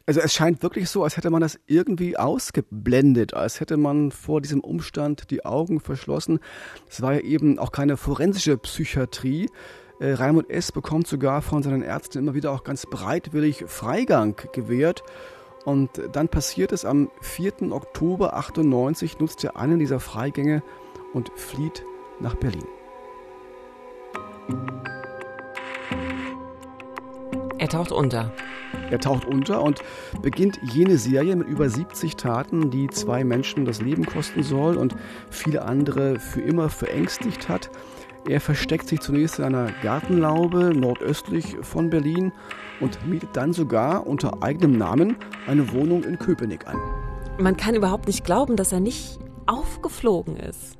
Also 0.07 0.21
es 0.21 0.33
scheint 0.33 0.63
wirklich 0.63 0.89
so, 0.89 1.05
als 1.05 1.17
hätte 1.17 1.31
man 1.31 1.41
das 1.41 1.59
irgendwie 1.67 2.17
ausgeblendet, 2.17 3.35
als 3.35 3.61
hätte 3.61 3.77
man 3.77 4.11
vor 4.11 4.41
diesem 4.41 4.61
Umstand 4.61 5.31
die 5.31 5.45
Augen 5.45 5.81
verschlossen. 5.81 6.41
Es 6.89 7.03
war 7.03 7.15
ja 7.15 7.21
eben 7.21 7.59
auch 7.59 7.73
keine 7.73 7.97
forensische 7.97 8.57
Psychiatrie. 8.59 9.49
Äh, 10.01 10.15
Raimund 10.15 10.51
S. 10.51 10.73
bekommt 10.73 11.07
sogar 11.07 11.43
von 11.43 11.63
seinen 11.63 11.83
Ärzten 11.83 12.19
immer 12.19 12.35
wieder 12.35 12.53
auch 12.53 12.65
ganz 12.65 12.87
breitwillig 12.87 13.65
Freigang 13.67 14.37
gewährt. 14.53 15.03
Und 15.65 15.91
dann 16.13 16.29
passiert 16.29 16.73
es 16.73 16.85
am 16.85 17.11
4. 17.23 17.73
Oktober 17.73 18.35
98, 18.35 19.19
nutzt 19.19 19.43
er 19.45 19.57
einen 19.57 19.79
dieser 19.79 20.01
Freigänge 20.01 20.63
und 21.15 21.31
flieht 21.37 21.85
nach 22.21 22.35
Berlin. 22.35 22.67
Er 27.59 27.69
taucht 27.69 27.93
unter. 27.93 28.33
Er 28.91 28.99
taucht 28.99 29.25
unter 29.25 29.63
und 29.63 29.81
beginnt 30.23 30.59
jene 30.63 30.99
Serie 30.99 31.37
mit 31.37 31.47
über 31.47 31.69
70 31.69 32.17
Taten, 32.17 32.71
die 32.71 32.89
zwei 32.89 33.23
Menschen 33.23 33.65
das 33.65 33.81
Leben 33.81 34.05
kosten 34.05 34.43
soll 34.43 34.77
und 34.77 34.97
viele 35.31 35.63
andere 35.63 36.19
für 36.19 36.41
immer 36.41 36.69
verängstigt 36.69 37.49
hat. 37.49 37.71
Er 38.29 38.41
versteckt 38.41 38.89
sich 38.89 39.01
zunächst 39.01 39.39
in 39.39 39.45
einer 39.45 39.71
Gartenlaube 39.83 40.73
nordöstlich 40.75 41.57
von 41.61 41.91
Berlin 41.91 42.33
und 42.81 43.07
mietet 43.07 43.31
dann 43.35 43.53
sogar 43.53 44.07
unter 44.07 44.43
eigenem 44.43 44.77
Namen 44.77 45.17
eine 45.47 45.73
Wohnung 45.73 46.05
in 46.05 46.19
Köpenick 46.19 46.67
an. 46.67 46.79
Man 47.39 47.57
kann 47.57 47.75
überhaupt 47.75 48.07
nicht 48.07 48.25
glauben, 48.25 48.57
dass 48.57 48.73
er 48.73 48.81
nicht 48.81 49.19
aufgeflogen 49.47 50.37
ist. 50.37 50.77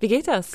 Wie 0.00 0.08
geht 0.08 0.26
das? 0.26 0.52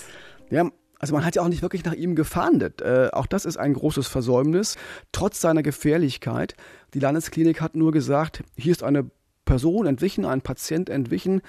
Ja, 0.49 0.69
also 0.99 1.13
man 1.13 1.25
hat 1.25 1.35
ja 1.35 1.41
auch 1.41 1.47
nicht 1.47 1.61
wirklich 1.61 1.83
nach 1.83 1.93
ihm 1.93 2.15
gefahndet. 2.15 2.81
Äh, 2.81 3.09
auch 3.11 3.25
das 3.25 3.45
ist 3.45 3.57
ein 3.57 3.73
großes 3.73 4.07
Versäumnis, 4.07 4.77
trotz 5.11 5.41
seiner 5.41 5.63
Gefährlichkeit. 5.63 6.55
Die 6.93 6.99
Landesklinik 6.99 7.61
hat 7.61 7.75
nur 7.75 7.91
gesagt, 7.91 8.43
hier 8.55 8.71
ist 8.71 8.83
eine 8.83 9.09
Person 9.45 9.85
entwichen, 9.85 10.25
ein 10.25 10.41
Patient 10.41 10.89
entwichen. 10.89 11.41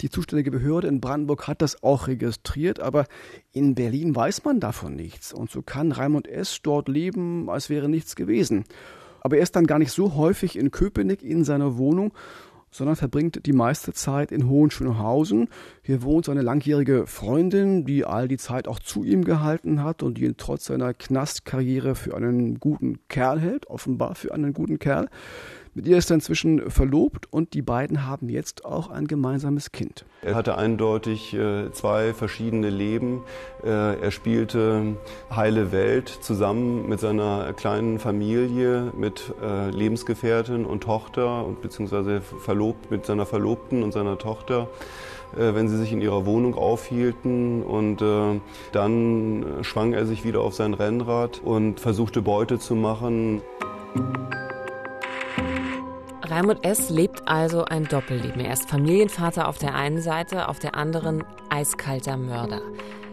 Die 0.00 0.10
zuständige 0.10 0.52
Behörde 0.52 0.86
in 0.86 1.00
Brandenburg 1.00 1.48
hat 1.48 1.60
das 1.60 1.82
auch 1.82 2.06
registriert, 2.06 2.78
aber 2.78 3.06
in 3.52 3.74
Berlin 3.74 4.14
weiß 4.14 4.44
man 4.44 4.60
davon 4.60 4.94
nichts. 4.94 5.32
Und 5.32 5.50
so 5.50 5.62
kann 5.62 5.90
Raimund 5.90 6.28
S. 6.28 6.60
dort 6.62 6.88
leben, 6.88 7.50
als 7.50 7.68
wäre 7.68 7.88
nichts 7.88 8.14
gewesen. 8.14 8.64
Aber 9.20 9.38
er 9.38 9.42
ist 9.42 9.56
dann 9.56 9.66
gar 9.66 9.80
nicht 9.80 9.90
so 9.90 10.14
häufig 10.14 10.56
in 10.56 10.70
Köpenick 10.70 11.22
in 11.22 11.42
seiner 11.42 11.78
Wohnung 11.78 12.12
sondern 12.70 12.96
verbringt 12.96 13.46
die 13.46 13.52
meiste 13.52 13.92
Zeit 13.92 14.32
in 14.32 14.48
Hohenschönhausen. 14.48 15.48
Hier 15.82 16.02
wohnt 16.02 16.26
seine 16.26 16.42
langjährige 16.42 17.06
Freundin, 17.06 17.84
die 17.84 18.04
all 18.04 18.28
die 18.28 18.36
Zeit 18.36 18.68
auch 18.68 18.78
zu 18.78 19.04
ihm 19.04 19.24
gehalten 19.24 19.82
hat 19.82 20.02
und 20.02 20.18
die 20.18 20.24
ihn 20.24 20.36
trotz 20.36 20.66
seiner 20.66 20.94
Knastkarriere 20.94 21.94
für 21.94 22.16
einen 22.16 22.58
guten 22.58 22.98
Kerl 23.08 23.40
hält, 23.40 23.66
offenbar 23.68 24.14
für 24.14 24.32
einen 24.32 24.52
guten 24.52 24.78
Kerl. 24.78 25.08
Mit 25.78 25.86
ihr 25.86 25.96
ist 25.96 26.10
er 26.10 26.14
inzwischen 26.14 26.72
verlobt 26.72 27.32
und 27.32 27.54
die 27.54 27.62
beiden 27.62 28.04
haben 28.04 28.28
jetzt 28.28 28.64
auch 28.64 28.90
ein 28.90 29.06
gemeinsames 29.06 29.70
Kind. 29.70 30.04
Er 30.22 30.34
hatte 30.34 30.58
eindeutig 30.58 31.34
äh, 31.34 31.70
zwei 31.70 32.14
verschiedene 32.14 32.68
Leben. 32.68 33.22
Äh, 33.62 34.00
er 34.00 34.10
spielte 34.10 34.96
heile 35.30 35.70
Welt 35.70 36.08
zusammen 36.08 36.88
mit 36.88 36.98
seiner 36.98 37.52
kleinen 37.52 38.00
Familie, 38.00 38.92
mit 38.98 39.32
äh, 39.40 39.70
Lebensgefährtin 39.70 40.64
und 40.64 40.82
Tochter 40.82 41.46
und 41.46 41.62
beziehungsweise 41.62 42.22
verlobt 42.22 42.90
mit 42.90 43.06
seiner 43.06 43.24
Verlobten 43.24 43.84
und 43.84 43.92
seiner 43.92 44.18
Tochter 44.18 44.66
wenn 45.36 45.68
sie 45.68 45.76
sich 45.76 45.92
in 45.92 46.00
ihrer 46.00 46.24
Wohnung 46.24 46.54
aufhielten. 46.54 47.62
Und 47.62 48.00
äh, 48.00 48.40
dann 48.72 49.44
schwang 49.60 49.92
er 49.92 50.06
sich 50.06 50.24
wieder 50.24 50.40
auf 50.40 50.54
sein 50.54 50.72
Rennrad 50.72 51.42
und 51.44 51.80
versuchte 51.80 52.22
Beute 52.22 52.58
zu 52.58 52.74
machen. 52.74 53.42
Raimund 56.30 56.62
S. 56.62 56.90
lebt 56.90 57.26
also 57.26 57.64
ein 57.64 57.84
Doppelleben. 57.84 58.40
Er 58.40 58.52
ist 58.52 58.68
Familienvater 58.68 59.48
auf 59.48 59.56
der 59.56 59.74
einen 59.74 60.02
Seite, 60.02 60.48
auf 60.48 60.58
der 60.58 60.74
anderen 60.74 61.24
eiskalter 61.48 62.18
Mörder. 62.18 62.60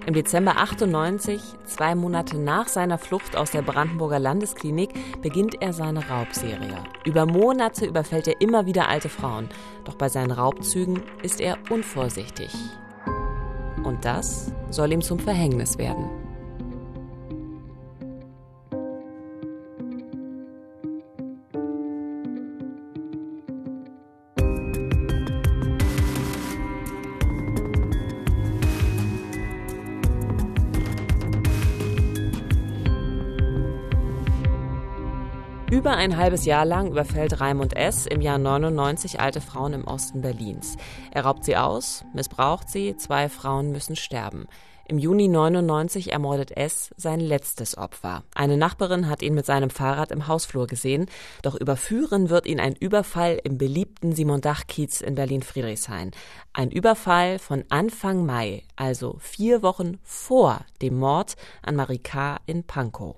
Im 0.05 0.13
Dezember 0.13 0.57
98, 0.57 1.41
zwei 1.65 1.95
Monate 1.95 2.37
nach 2.37 2.67
seiner 2.67 2.97
Flucht 2.97 3.37
aus 3.37 3.51
der 3.51 3.61
Brandenburger 3.61 4.19
Landesklinik, 4.19 5.21
beginnt 5.21 5.61
er 5.61 5.71
seine 5.71 6.07
Raubserie. 6.09 6.83
Über 7.05 7.25
Monate 7.25 7.85
überfällt 7.85 8.27
er 8.27 8.41
immer 8.41 8.65
wieder 8.65 8.89
alte 8.89 9.07
Frauen. 9.09 9.49
Doch 9.85 9.95
bei 9.95 10.09
seinen 10.09 10.31
Raubzügen 10.31 11.01
ist 11.23 11.39
er 11.39 11.57
unvorsichtig. 11.69 12.53
Und 13.83 14.03
das 14.03 14.51
soll 14.71 14.91
ihm 14.91 15.01
zum 15.01 15.19
Verhängnis 15.19 15.77
werden. 15.77 16.24
Über 35.85 35.97
ein 35.97 36.17
halbes 36.17 36.45
Jahr 36.45 36.65
lang 36.65 36.87
überfällt 36.87 37.39
Raimund 37.39 37.75
S. 37.75 38.07
im 38.07 38.19
Jahr 38.19 38.39
99 38.39 39.19
alte 39.19 39.39
Frauen 39.39 39.73
im 39.73 39.83
Osten 39.85 40.21
Berlins. 40.21 40.77
Er 41.11 41.25
raubt 41.25 41.45
sie 41.45 41.57
aus, 41.57 42.03
missbraucht 42.11 42.71
sie, 42.71 42.97
zwei 42.97 43.29
Frauen 43.29 43.71
müssen 43.71 43.95
sterben. 43.95 44.47
Im 44.87 44.97
Juni 44.97 45.27
99 45.27 46.11
ermordet 46.11 46.57
S. 46.57 46.89
sein 46.97 47.19
letztes 47.19 47.77
Opfer. 47.77 48.23
Eine 48.33 48.57
Nachbarin 48.57 49.07
hat 49.07 49.21
ihn 49.21 49.35
mit 49.35 49.45
seinem 49.45 49.69
Fahrrad 49.69 50.09
im 50.09 50.27
Hausflur 50.27 50.65
gesehen, 50.65 51.05
doch 51.43 51.53
überführen 51.53 52.31
wird 52.31 52.47
ihn 52.47 52.59
ein 52.59 52.75
Überfall 52.75 53.39
im 53.43 53.59
beliebten 53.59 54.15
Simon-Dach-Kiez 54.15 55.01
in 55.01 55.13
Berlin-Friedrichshain. 55.13 56.09
Ein 56.51 56.71
Überfall 56.71 57.37
von 57.37 57.63
Anfang 57.69 58.25
Mai, 58.25 58.63
also 58.75 59.17
vier 59.19 59.61
Wochen 59.61 59.99
vor 60.01 60.61
dem 60.81 60.97
Mord 60.97 61.35
an 61.61 61.75
Marie 61.75 61.99
K. 61.99 62.37
in 62.47 62.63
Pankow. 62.63 63.15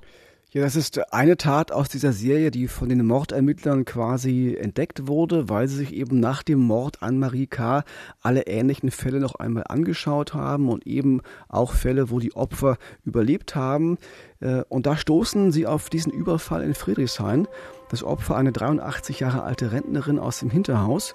Ja, 0.53 0.61
das 0.61 0.77
ist 0.77 1.13
eine 1.13 1.35
Tat 1.35 1.73
aus 1.73 1.89
dieser 1.89 2.13
Serie, 2.13 2.51
die 2.51 2.69
von 2.69 2.87
den 2.87 3.05
Mordermittlern 3.05 3.83
quasi 3.83 4.55
entdeckt 4.57 5.05
wurde, 5.05 5.49
weil 5.49 5.67
sie 5.67 5.75
sich 5.75 5.93
eben 5.93 6.21
nach 6.21 6.41
dem 6.41 6.59
Mord 6.59 7.03
an 7.03 7.19
Marie 7.19 7.47
K. 7.47 7.83
alle 8.21 8.47
ähnlichen 8.47 8.89
Fälle 8.89 9.19
noch 9.19 9.35
einmal 9.35 9.65
angeschaut 9.67 10.33
haben 10.33 10.69
und 10.69 10.87
eben 10.87 11.19
auch 11.49 11.73
Fälle, 11.73 12.11
wo 12.11 12.19
die 12.19 12.33
Opfer 12.33 12.77
überlebt 13.03 13.55
haben. 13.55 13.97
Äh, 14.39 14.63
und 14.69 14.85
da 14.85 14.95
stoßen 14.95 15.51
sie 15.51 15.67
auf 15.67 15.89
diesen 15.89 16.13
Überfall 16.13 16.63
in 16.63 16.75
Friedrichshain. 16.75 17.49
Das 17.89 18.03
Opfer 18.03 18.37
eine 18.37 18.53
83 18.53 19.19
Jahre 19.19 19.43
alte 19.43 19.73
Rentnerin 19.73 20.17
aus 20.17 20.39
dem 20.39 20.49
Hinterhaus. 20.49 21.11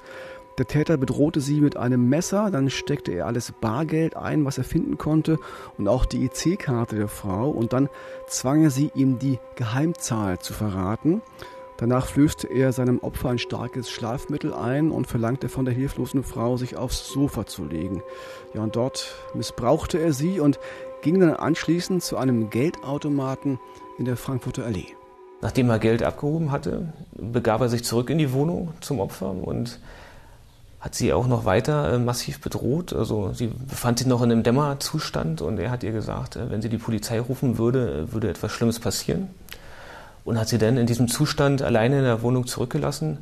Der 0.58 0.66
Täter 0.66 0.98
bedrohte 0.98 1.40
sie 1.40 1.60
mit 1.60 1.76
einem 1.78 2.08
Messer, 2.08 2.50
dann 2.50 2.68
steckte 2.68 3.12
er 3.12 3.26
alles 3.26 3.52
Bargeld 3.60 4.16
ein, 4.16 4.44
was 4.44 4.58
er 4.58 4.64
finden 4.64 4.98
konnte 4.98 5.38
und 5.78 5.88
auch 5.88 6.04
die 6.04 6.26
EC-Karte 6.26 6.96
der 6.96 7.08
Frau 7.08 7.50
und 7.50 7.72
dann 7.72 7.88
zwang 8.26 8.64
er 8.64 8.70
sie, 8.70 8.90
ihm 8.94 9.18
die 9.18 9.38
Geheimzahl 9.56 10.38
zu 10.40 10.52
verraten. 10.52 11.22
Danach 11.78 12.06
flößte 12.06 12.48
er 12.48 12.72
seinem 12.72 12.98
Opfer 12.98 13.30
ein 13.30 13.38
starkes 13.38 13.90
Schlafmittel 13.90 14.52
ein 14.52 14.90
und 14.90 15.06
verlangte 15.06 15.48
von 15.48 15.64
der 15.64 15.74
hilflosen 15.74 16.22
Frau, 16.22 16.56
sich 16.58 16.76
aufs 16.76 17.08
Sofa 17.08 17.46
zu 17.46 17.64
legen. 17.64 18.02
Ja, 18.54 18.62
und 18.62 18.76
dort 18.76 19.16
missbrauchte 19.34 19.98
er 19.98 20.12
sie 20.12 20.38
und 20.38 20.60
ging 21.00 21.18
dann 21.18 21.34
anschließend 21.34 22.02
zu 22.02 22.18
einem 22.18 22.50
Geldautomaten 22.50 23.58
in 23.98 24.04
der 24.04 24.16
Frankfurter 24.16 24.64
Allee. 24.64 24.94
Nachdem 25.40 25.70
er 25.70 25.80
Geld 25.80 26.04
abgehoben 26.04 26.52
hatte, 26.52 26.92
begab 27.16 27.62
er 27.62 27.68
sich 27.68 27.82
zurück 27.82 28.10
in 28.10 28.18
die 28.18 28.32
Wohnung 28.32 28.74
zum 28.80 29.00
Opfer 29.00 29.30
und 29.30 29.80
hat 30.82 30.96
sie 30.96 31.12
auch 31.12 31.28
noch 31.28 31.44
weiter 31.44 31.92
äh, 31.92 31.98
massiv 31.98 32.40
bedroht. 32.40 32.92
Also 32.92 33.32
sie 33.32 33.46
befand 33.46 34.00
sich 34.00 34.08
noch 34.08 34.20
in 34.20 34.32
einem 34.32 34.42
Dämmerzustand 34.42 35.40
und 35.40 35.58
er 35.58 35.70
hat 35.70 35.84
ihr 35.84 35.92
gesagt, 35.92 36.34
äh, 36.34 36.50
wenn 36.50 36.60
sie 36.60 36.68
die 36.68 36.76
Polizei 36.76 37.20
rufen 37.20 37.56
würde, 37.56 38.12
würde 38.12 38.28
etwas 38.28 38.50
Schlimmes 38.50 38.80
passieren. 38.80 39.28
Und 40.24 40.38
hat 40.38 40.48
sie 40.48 40.58
dann 40.58 40.76
in 40.76 40.86
diesem 40.86 41.06
Zustand 41.06 41.62
alleine 41.62 41.98
in 41.98 42.04
der 42.04 42.22
Wohnung 42.22 42.48
zurückgelassen 42.48 43.18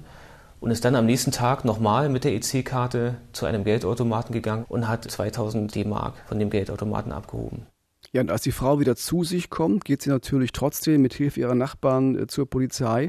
und 0.61 0.71
ist 0.71 0.87
dann 0.87 0.95
am 0.95 1.05
nächsten 1.05 1.33
Tag 1.33 1.67
nochmal 1.67 2.09
mit 2.09 2.25
der 2.25 2.33
EC-Karte 2.33 3.17
zu 3.33 3.45
einem 3.45 3.65
Geldautomaten 3.65 4.33
gegangen 4.33 4.65
und 4.67 4.89
hat 4.89 5.11
2000 5.11 5.75
D-Mark 5.75 6.15
von 6.29 6.39
dem 6.39 6.49
Geldautomaten 6.49 7.13
abgehoben. 7.13 7.67
Ja, 8.13 8.23
und 8.23 8.31
als 8.31 8.43
die 8.43 8.53
Frau 8.53 8.81
wieder 8.81 8.97
zu 8.97 9.23
sich 9.23 9.51
kommt, 9.51 9.85
geht 9.85 10.01
sie 10.01 10.11
natürlich 10.11 10.53
trotzdem 10.53 11.03
mit 11.03 11.13
Hilfe 11.13 11.41
ihrer 11.41 11.55
Nachbarn 11.55 12.19
äh, 12.19 12.27
zur 12.27 12.49
Polizei 12.49 13.09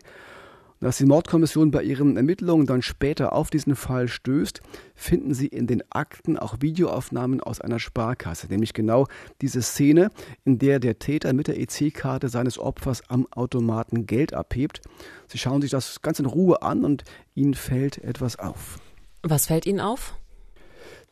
als 0.88 0.98
die 0.98 1.06
Mordkommission 1.06 1.72
bei 1.72 1.84
ihren 1.84 2.18
Ermittlungen 2.18 2.66
dann 2.66 2.82
später 2.82 3.34
auf 3.34 3.50
diesen 3.50 3.76
Fall 3.76 4.08
stößt, 4.08 4.62
finden 4.96 5.34
sie 5.34 5.48
in 5.48 5.68
den 5.68 5.84
Akten 5.92 6.38
auch 6.38 6.56
Videoaufnahmen 6.60 7.40
aus 7.40 7.62
einer 7.62 7.80
Sparkasse, 7.80 8.48
nämlich 8.48 8.74
genau 8.74 9.08
diese 9.42 9.62
Szene, 9.62 10.10
in 10.44 10.58
der 10.58 10.80
der 10.80 11.00
Täter 11.00 11.34
mit 11.34 11.48
der 11.48 11.60
EC-Karte 11.60 12.30
seines 12.30 12.58
Opfers 12.58 13.04
am 13.10 13.28
Automaten 13.32 14.08
Geld 14.08 14.34
abhebt. 14.34 14.82
Sie 15.28 15.38
schauen 15.38 15.62
sich 15.62 15.72
das 15.72 16.02
ganz 16.02 16.20
in 16.20 16.26
Ruhe 16.26 16.62
an 16.62 16.84
und 16.84 17.04
ihnen 17.36 17.54
fällt 17.54 18.00
etwas 18.00 18.40
auf. 18.40 18.80
Was 19.24 19.46
fällt 19.46 19.68
Ihnen 19.68 19.80
auf? 19.80 20.16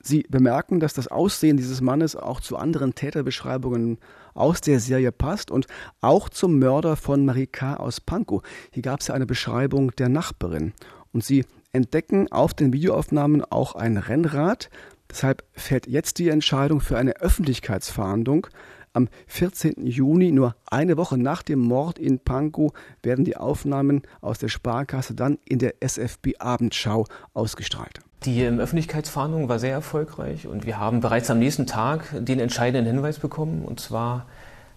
Sie 0.01 0.25
bemerken, 0.29 0.79
dass 0.79 0.93
das 0.93 1.09
Aussehen 1.09 1.57
dieses 1.57 1.81
Mannes 1.81 2.15
auch 2.15 2.39
zu 2.39 2.57
anderen 2.57 2.95
Täterbeschreibungen 2.95 3.99
aus 4.39 4.61
der 4.61 4.79
Serie 4.79 5.11
passt 5.11 5.51
und 5.51 5.67
auch 6.01 6.29
zum 6.29 6.59
Mörder 6.59 6.95
von 6.95 7.25
Marie 7.25 7.47
K. 7.47 7.75
aus 7.75 8.01
Pankow. 8.01 8.41
Hier 8.71 8.83
gab 8.83 9.01
es 9.01 9.07
ja 9.07 9.15
eine 9.15 9.25
Beschreibung 9.25 9.91
der 9.95 10.09
Nachbarin. 10.09 10.73
Und 11.11 11.23
Sie 11.23 11.45
entdecken 11.71 12.31
auf 12.31 12.53
den 12.53 12.73
Videoaufnahmen 12.73 13.43
auch 13.43 13.75
ein 13.75 13.97
Rennrad. 13.97 14.69
Deshalb 15.09 15.43
fällt 15.53 15.87
jetzt 15.87 16.19
die 16.19 16.29
Entscheidung 16.29 16.81
für 16.81 16.97
eine 16.97 17.17
Öffentlichkeitsfahndung. 17.17 18.47
Am 18.93 19.07
14. 19.27 19.85
Juni, 19.85 20.31
nur 20.31 20.55
eine 20.65 20.97
Woche 20.97 21.17
nach 21.17 21.43
dem 21.43 21.59
Mord 21.59 21.99
in 21.99 22.19
Pankow, 22.19 22.73
werden 23.03 23.25
die 23.25 23.37
Aufnahmen 23.37 24.01
aus 24.21 24.39
der 24.39 24.49
Sparkasse 24.49 25.13
dann 25.13 25.37
in 25.45 25.59
der 25.59 25.83
SFB 25.83 26.39
Abendschau 26.39 27.05
ausgestrahlt. 27.33 27.99
Die 28.23 28.43
ähm, 28.43 28.59
Öffentlichkeitsfahndung 28.59 29.47
war 29.47 29.59
sehr 29.59 29.71
erfolgreich 29.71 30.45
und 30.45 30.65
wir 30.65 30.77
haben 30.77 30.99
bereits 30.99 31.31
am 31.31 31.39
nächsten 31.39 31.65
Tag 31.65 32.13
den 32.13 32.39
entscheidenden 32.39 32.93
Hinweis 32.93 33.17
bekommen. 33.17 33.63
Und 33.63 33.79
zwar 33.79 34.25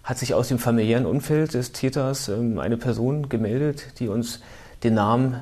hat 0.03 0.17
sich 0.17 0.33
aus 0.33 0.47
dem 0.47 0.59
familiären 0.59 1.05
Umfeld 1.05 1.53
des 1.53 1.73
Täters 1.73 2.29
ähm, 2.29 2.57
eine 2.59 2.77
Person 2.77 3.27
gemeldet, 3.27 3.99
die 3.99 4.07
uns 4.07 4.39
den 4.83 4.93
Namen 4.93 5.41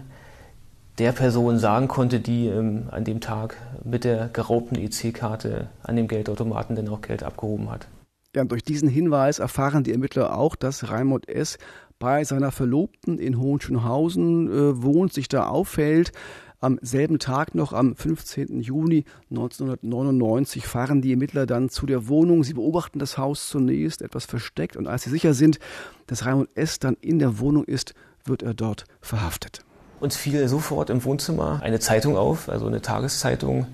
der 0.98 1.12
Person 1.12 1.60
sagen 1.60 1.88
konnte, 1.88 2.20
die 2.20 2.48
ähm, 2.48 2.88
an 2.90 3.04
dem 3.04 3.22
Tag 3.22 3.58
mit 3.84 4.04
der 4.04 4.30
geraubten 4.30 4.76
EC-Karte 4.76 5.68
an 5.84 5.96
dem 5.96 6.08
Geldautomaten 6.08 6.76
dann 6.76 6.90
auch 6.90 7.02
Geld 7.02 7.24
abgehoben 7.24 7.70
hat. 7.70 7.88
Ja, 8.36 8.46
durch 8.46 8.64
diesen 8.64 8.90
Hinweis 8.90 9.40
erfahren 9.40 9.84
die 9.84 9.92
Ermittler 9.92 10.38
auch, 10.38 10.56
dass 10.56 10.90
Raimund 10.90 11.28
S. 11.28 11.58
bei 12.00 12.24
seiner 12.24 12.52
Verlobten 12.52 13.20
in 13.20 13.40
Hohenschönhausen 13.40 14.48
äh, 14.48 14.84
wohnt, 14.84 15.14
sich 15.14 15.28
da 15.28 15.48
aufhält. 15.48 16.14
Am 16.64 16.78
selben 16.84 17.18
Tag 17.18 17.56
noch, 17.56 17.74
am 17.74 17.96
15. 17.96 18.62
Juni 18.62 19.04
1999, 19.32 20.68
fahren 20.68 21.02
die 21.02 21.10
Ermittler 21.10 21.48
dann 21.48 21.70
zu 21.70 21.88
der 21.88 22.08
Wohnung. 22.08 22.44
Sie 22.44 22.54
beobachten 22.54 23.00
das 23.00 23.18
Haus 23.18 23.50
zunächst 23.50 24.04
etwas 24.04 24.26
versteckt 24.26 24.78
und 24.78 24.86
als 24.86 25.02
sie 25.02 25.10
sicher 25.10 25.34
sind, 25.34 25.58
dass 26.06 26.24
Raimund 26.24 26.50
S. 26.54 26.78
dann 26.78 26.98
in 27.02 27.18
der 27.18 27.40
Wohnung 27.40 27.64
ist, 27.64 27.96
wird 28.26 28.44
er 28.44 28.54
dort 28.54 28.86
verhaftet. 29.02 29.66
Uns 30.00 30.16
fiel 30.18 30.48
sofort 30.48 30.92
im 30.92 31.04
Wohnzimmer 31.04 31.62
eine 31.64 31.80
Zeitung 31.80 32.16
auf, 32.16 32.48
also 32.48 32.68
eine 32.68 32.84
Tageszeitung, 32.84 33.66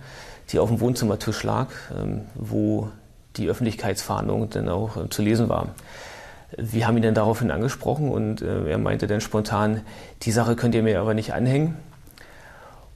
die 0.54 0.60
auf 0.60 0.70
dem 0.70 0.80
Wohnzimmertisch 0.80 1.44
lag, 1.44 1.68
ähm, 1.94 2.22
wo 2.36 2.88
die 3.36 3.50
Öffentlichkeitsfahndung 3.50 4.50
dann 4.50 4.70
auch 4.70 4.96
äh, 4.96 5.10
zu 5.10 5.22
lesen 5.22 5.50
war. 5.50 5.76
Wir 6.56 6.88
haben 6.88 6.96
ihn 6.96 7.04
dann 7.04 7.16
daraufhin 7.16 7.52
angesprochen 7.52 8.10
und 8.10 8.42
äh, 8.42 8.70
er 8.70 8.78
meinte 8.78 9.08
dann 9.08 9.20
spontan, 9.20 9.82
die 10.22 10.32
Sache 10.32 10.56
könnt 10.56 10.74
ihr 10.74 10.84
mir 10.84 11.02
aber 11.02 11.14
nicht 11.14 11.34
anhängen. 11.34 11.76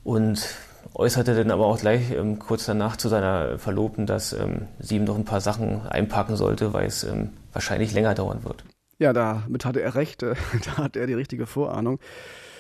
Und 0.04 0.56
äußerte 0.94 1.36
dann 1.36 1.52
aber 1.52 1.66
auch 1.66 1.80
gleich 1.80 2.12
ähm, 2.12 2.40
kurz 2.40 2.66
danach 2.66 2.98
zu 2.98 3.08
seiner 3.10 3.58
Verlobten, 3.60 4.06
dass 4.06 4.34
ähm, 4.34 4.68
sie 4.80 4.98
ihm 4.98 5.04
noch 5.04 5.16
ein 5.16 5.26
paar 5.26 5.42
Sachen 5.42 5.88
einpacken 5.88 6.36
sollte, 6.36 6.74
weil 6.74 6.88
es 6.88 7.04
ähm, 7.04 7.30
wahrscheinlich 7.54 7.94
länger 7.94 8.16
dauern 8.16 8.44
wird. 8.44 8.64
Ja, 8.98 9.14
damit 9.14 9.66
hatte 9.66 9.82
er 9.82 9.96
recht, 9.96 10.22
da 10.24 10.36
hat 10.78 10.96
er 10.96 11.08
die 11.08 11.14
richtige 11.14 11.46
Vorahnung. 11.46 12.00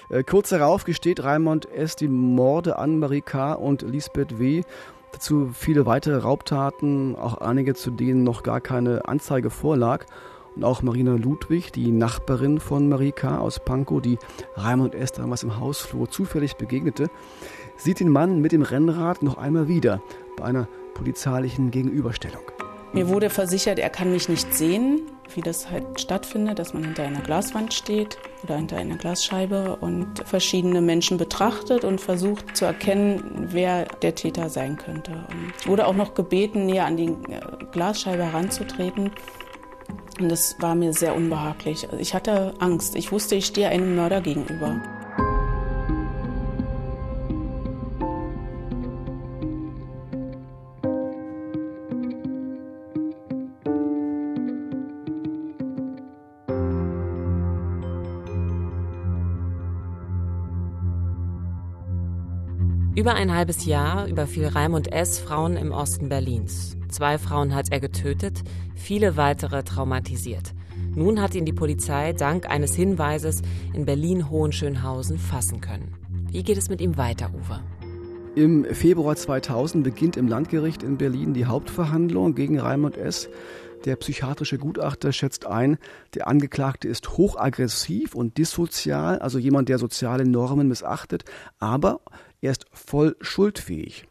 Äh, 0.09 0.23
kurz 0.23 0.49
darauf 0.49 0.83
gesteht 0.83 1.23
Raimond 1.23 1.71
S. 1.71 1.95
die 1.95 2.07
Morde 2.07 2.77
an 2.77 2.99
Marie 2.99 3.21
K. 3.21 3.53
und 3.53 3.81
Lisbeth 3.81 4.39
W. 4.39 4.63
Dazu 5.13 5.51
viele 5.53 5.85
weitere 5.85 6.17
Raubtaten, 6.17 7.15
auch 7.15 7.37
einige, 7.37 7.75
zu 7.75 7.91
denen 7.91 8.23
noch 8.23 8.43
gar 8.43 8.61
keine 8.61 9.07
Anzeige 9.07 9.49
vorlag. 9.49 10.05
Und 10.55 10.63
auch 10.63 10.81
Marina 10.81 11.15
Ludwig, 11.15 11.71
die 11.71 11.91
Nachbarin 11.91 12.59
von 12.59 12.89
Marie 12.89 13.13
K. 13.13 13.37
aus 13.37 13.59
Pankow, 13.59 14.01
die 14.01 14.17
Raimund 14.55 14.95
S. 14.95 15.13
damals 15.13 15.43
im 15.43 15.59
Hausflur 15.59 16.09
zufällig 16.09 16.55
begegnete, 16.55 17.09
sieht 17.77 17.99
den 17.99 18.09
Mann 18.09 18.41
mit 18.41 18.51
dem 18.51 18.61
Rennrad 18.61 19.23
noch 19.23 19.37
einmal 19.37 19.67
wieder 19.67 20.01
bei 20.35 20.43
einer 20.43 20.67
polizeilichen 20.93 21.71
Gegenüberstellung. 21.71 22.43
Mir 22.93 23.07
wurde 23.07 23.29
versichert, 23.29 23.79
er 23.79 23.89
kann 23.89 24.11
mich 24.11 24.27
nicht 24.27 24.53
sehen, 24.53 25.03
wie 25.33 25.41
das 25.41 25.71
halt 25.71 26.01
stattfindet, 26.01 26.59
dass 26.59 26.73
man 26.73 26.83
hinter 26.83 27.03
einer 27.03 27.21
Glaswand 27.21 27.73
steht 27.73 28.17
oder 28.43 28.57
hinter 28.57 28.75
einer 28.75 28.97
Glasscheibe 28.97 29.77
und 29.77 30.19
verschiedene 30.25 30.81
Menschen 30.81 31.17
betrachtet 31.17 31.85
und 31.85 32.01
versucht 32.01 32.57
zu 32.57 32.65
erkennen, 32.65 33.47
wer 33.51 33.85
der 33.85 34.15
Täter 34.15 34.49
sein 34.49 34.75
könnte. 34.75 35.11
Und 35.11 35.53
ich 35.57 35.67
wurde 35.67 35.87
auch 35.87 35.95
noch 35.95 36.15
gebeten, 36.15 36.65
näher 36.65 36.85
an 36.85 36.97
die 36.97 37.07
äh, 37.07 37.39
Glasscheibe 37.71 38.25
heranzutreten. 38.25 39.11
Und 40.19 40.29
das 40.29 40.55
war 40.59 40.75
mir 40.75 40.93
sehr 40.93 41.15
unbehaglich. 41.15 41.87
Ich 41.99 42.13
hatte 42.13 42.53
Angst. 42.59 42.95
Ich 42.95 43.11
wusste, 43.11 43.35
ich 43.35 43.45
stehe 43.45 43.69
einem 43.69 43.95
Mörder 43.95 44.21
gegenüber. 44.21 44.81
Über 63.01 63.15
ein 63.15 63.33
halbes 63.33 63.65
Jahr 63.65 64.05
überfiel 64.05 64.45
Raimund 64.45 64.91
S. 64.91 65.17
Frauen 65.17 65.57
im 65.57 65.71
Osten 65.71 66.07
Berlins. 66.07 66.77
Zwei 66.91 67.17
Frauen 67.17 67.55
hat 67.55 67.71
er 67.71 67.79
getötet, 67.79 68.41
viele 68.75 69.15
weitere 69.15 69.63
traumatisiert. 69.63 70.53
Nun 70.93 71.21
hat 71.21 71.35
ihn 71.35 71.45
die 71.45 71.53
Polizei 71.53 72.11
dank 72.11 72.49
eines 72.49 72.75
Hinweises 72.75 73.41
in 73.73 73.85
Berlin-Hohenschönhausen 73.85 75.17
fassen 75.17 75.61
können. 75.61 75.95
Wie 76.29 76.43
geht 76.43 76.57
es 76.57 76.69
mit 76.69 76.81
ihm 76.81 76.97
weiter, 76.97 77.31
Uwe? 77.33 77.61
Im 78.35 78.65
Februar 78.65 79.15
2000 79.15 79.85
beginnt 79.85 80.17
im 80.17 80.27
Landgericht 80.27 80.83
in 80.83 80.97
Berlin 80.97 81.33
die 81.33 81.45
Hauptverhandlung 81.45 82.35
gegen 82.35 82.59
Raimund 82.59 82.97
S. 82.97 83.29
Der 83.85 83.95
psychiatrische 83.95 84.57
Gutachter 84.57 85.13
schätzt 85.13 85.45
ein, 85.45 85.77
der 86.13 86.27
Angeklagte 86.27 86.89
ist 86.89 87.17
hochaggressiv 87.17 88.15
und 88.15 88.37
dissozial, 88.37 89.19
also 89.19 89.39
jemand, 89.39 89.69
der 89.69 89.79
soziale 89.79 90.25
Normen 90.25 90.67
missachtet, 90.67 91.23
aber 91.57 92.01
er 92.41 92.51
ist 92.51 92.65
voll 92.73 93.15
schuldfähig. 93.21 94.07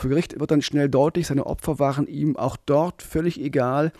Vor 0.00 0.08
Gericht 0.08 0.40
wird 0.40 0.50
dann 0.50 0.62
schnell 0.62 0.88
deutlich, 0.88 1.26
seine 1.26 1.44
Opfer 1.44 1.78
waren 1.78 2.06
ihm 2.06 2.34
auch 2.34 2.56
dort 2.56 3.02
völlig 3.02 3.38
egal. 3.38 3.92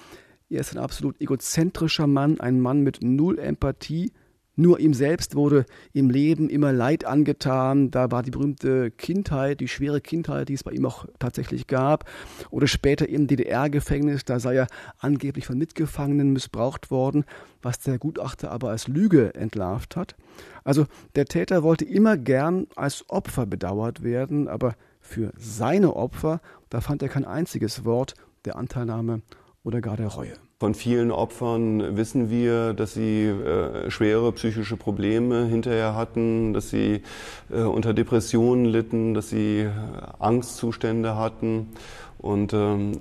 Er 0.48 0.60
ist 0.60 0.72
ein 0.72 0.78
absolut 0.78 1.20
egozentrischer 1.20 2.06
Mann, 2.06 2.40
ein 2.40 2.58
Mann 2.58 2.80
mit 2.80 3.02
null 3.02 3.38
Empathie, 3.38 4.10
nur 4.56 4.80
ihm 4.80 4.94
selbst 4.94 5.34
wurde 5.34 5.66
im 5.92 6.08
Leben 6.08 6.48
immer 6.48 6.72
Leid 6.72 7.04
angetan. 7.04 7.90
Da 7.90 8.10
war 8.10 8.22
die 8.22 8.30
berühmte 8.30 8.90
Kindheit, 8.90 9.60
die 9.60 9.68
schwere 9.68 10.00
Kindheit, 10.00 10.48
die 10.48 10.54
es 10.54 10.64
bei 10.64 10.72
ihm 10.72 10.86
auch 10.86 11.04
tatsächlich 11.18 11.66
gab. 11.66 12.08
Oder 12.50 12.66
später 12.66 13.06
im 13.06 13.26
DDR-Gefängnis, 13.26 14.24
da 14.24 14.40
sei 14.40 14.56
er 14.56 14.68
angeblich 15.00 15.46
von 15.46 15.58
Mitgefangenen 15.58 16.32
missbraucht 16.32 16.90
worden, 16.90 17.26
was 17.60 17.78
der 17.78 17.98
Gutachter 17.98 18.50
aber 18.50 18.70
als 18.70 18.88
Lüge 18.88 19.34
entlarvt 19.34 19.96
hat. 19.96 20.16
Also 20.64 20.86
der 21.14 21.26
Täter 21.26 21.62
wollte 21.62 21.84
immer 21.84 22.16
gern 22.16 22.68
als 22.74 23.04
Opfer 23.10 23.44
bedauert 23.44 24.02
werden, 24.02 24.48
aber 24.48 24.76
für 25.10 25.32
seine 25.36 25.96
Opfer, 25.96 26.40
da 26.70 26.80
fand 26.80 27.02
er 27.02 27.08
kein 27.08 27.24
einziges 27.24 27.84
Wort 27.84 28.14
der 28.44 28.56
Anteilnahme 28.56 29.22
oder 29.64 29.80
gar 29.80 29.96
der 29.96 30.08
Reue. 30.08 30.32
Von 30.58 30.74
vielen 30.74 31.10
Opfern 31.10 31.96
wissen 31.96 32.30
wir, 32.30 32.74
dass 32.74 32.92
sie 32.92 33.24
äh, 33.24 33.90
schwere 33.90 34.30
psychische 34.32 34.76
Probleme 34.76 35.46
hinterher 35.46 35.94
hatten, 35.94 36.52
dass 36.52 36.68
sie 36.68 37.02
äh, 37.50 37.62
unter 37.62 37.94
Depressionen 37.94 38.66
litten, 38.66 39.14
dass 39.14 39.30
sie 39.30 39.60
äh, 39.60 39.70
Angstzustände 40.18 41.16
hatten. 41.16 41.68
Und 42.18 42.52
ähm, 42.52 42.92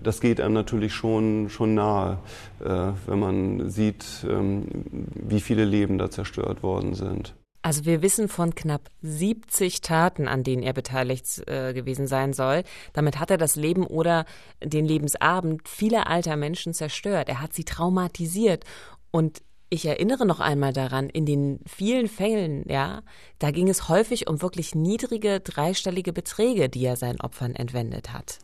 das 0.00 0.20
geht 0.20 0.40
einem 0.40 0.54
natürlich 0.54 0.94
schon, 0.94 1.48
schon 1.50 1.74
nahe, 1.74 2.18
äh, 2.64 2.92
wenn 3.06 3.18
man 3.18 3.68
sieht, 3.68 4.24
ähm, 4.30 4.66
wie 5.14 5.40
viele 5.40 5.64
Leben 5.64 5.98
da 5.98 6.10
zerstört 6.10 6.62
worden 6.62 6.94
sind. 6.94 7.34
Also 7.62 7.84
wir 7.84 8.02
wissen 8.02 8.28
von 8.28 8.54
knapp 8.54 8.88
70 9.02 9.80
Taten, 9.80 10.28
an 10.28 10.44
denen 10.44 10.62
er 10.62 10.72
beteiligt 10.72 11.46
äh, 11.48 11.72
gewesen 11.72 12.06
sein 12.06 12.32
soll. 12.32 12.62
Damit 12.92 13.18
hat 13.18 13.30
er 13.30 13.36
das 13.36 13.56
Leben 13.56 13.86
oder 13.86 14.26
den 14.62 14.84
Lebensabend 14.84 15.68
vieler 15.68 16.06
alter 16.06 16.36
Menschen 16.36 16.72
zerstört. 16.72 17.28
Er 17.28 17.40
hat 17.40 17.52
sie 17.54 17.64
traumatisiert. 17.64 18.64
Und 19.10 19.42
ich 19.70 19.84
erinnere 19.84 20.24
noch 20.24 20.40
einmal 20.40 20.72
daran, 20.72 21.10
in 21.10 21.26
den 21.26 21.60
vielen 21.66 22.08
Fällen, 22.08 22.64
ja, 22.68 23.02
da 23.38 23.50
ging 23.50 23.68
es 23.68 23.88
häufig 23.88 24.28
um 24.28 24.40
wirklich 24.40 24.74
niedrige 24.74 25.40
dreistellige 25.40 26.12
Beträge, 26.12 26.68
die 26.68 26.84
er 26.84 26.96
seinen 26.96 27.20
Opfern 27.20 27.54
entwendet 27.54 28.12
hat. 28.12 28.38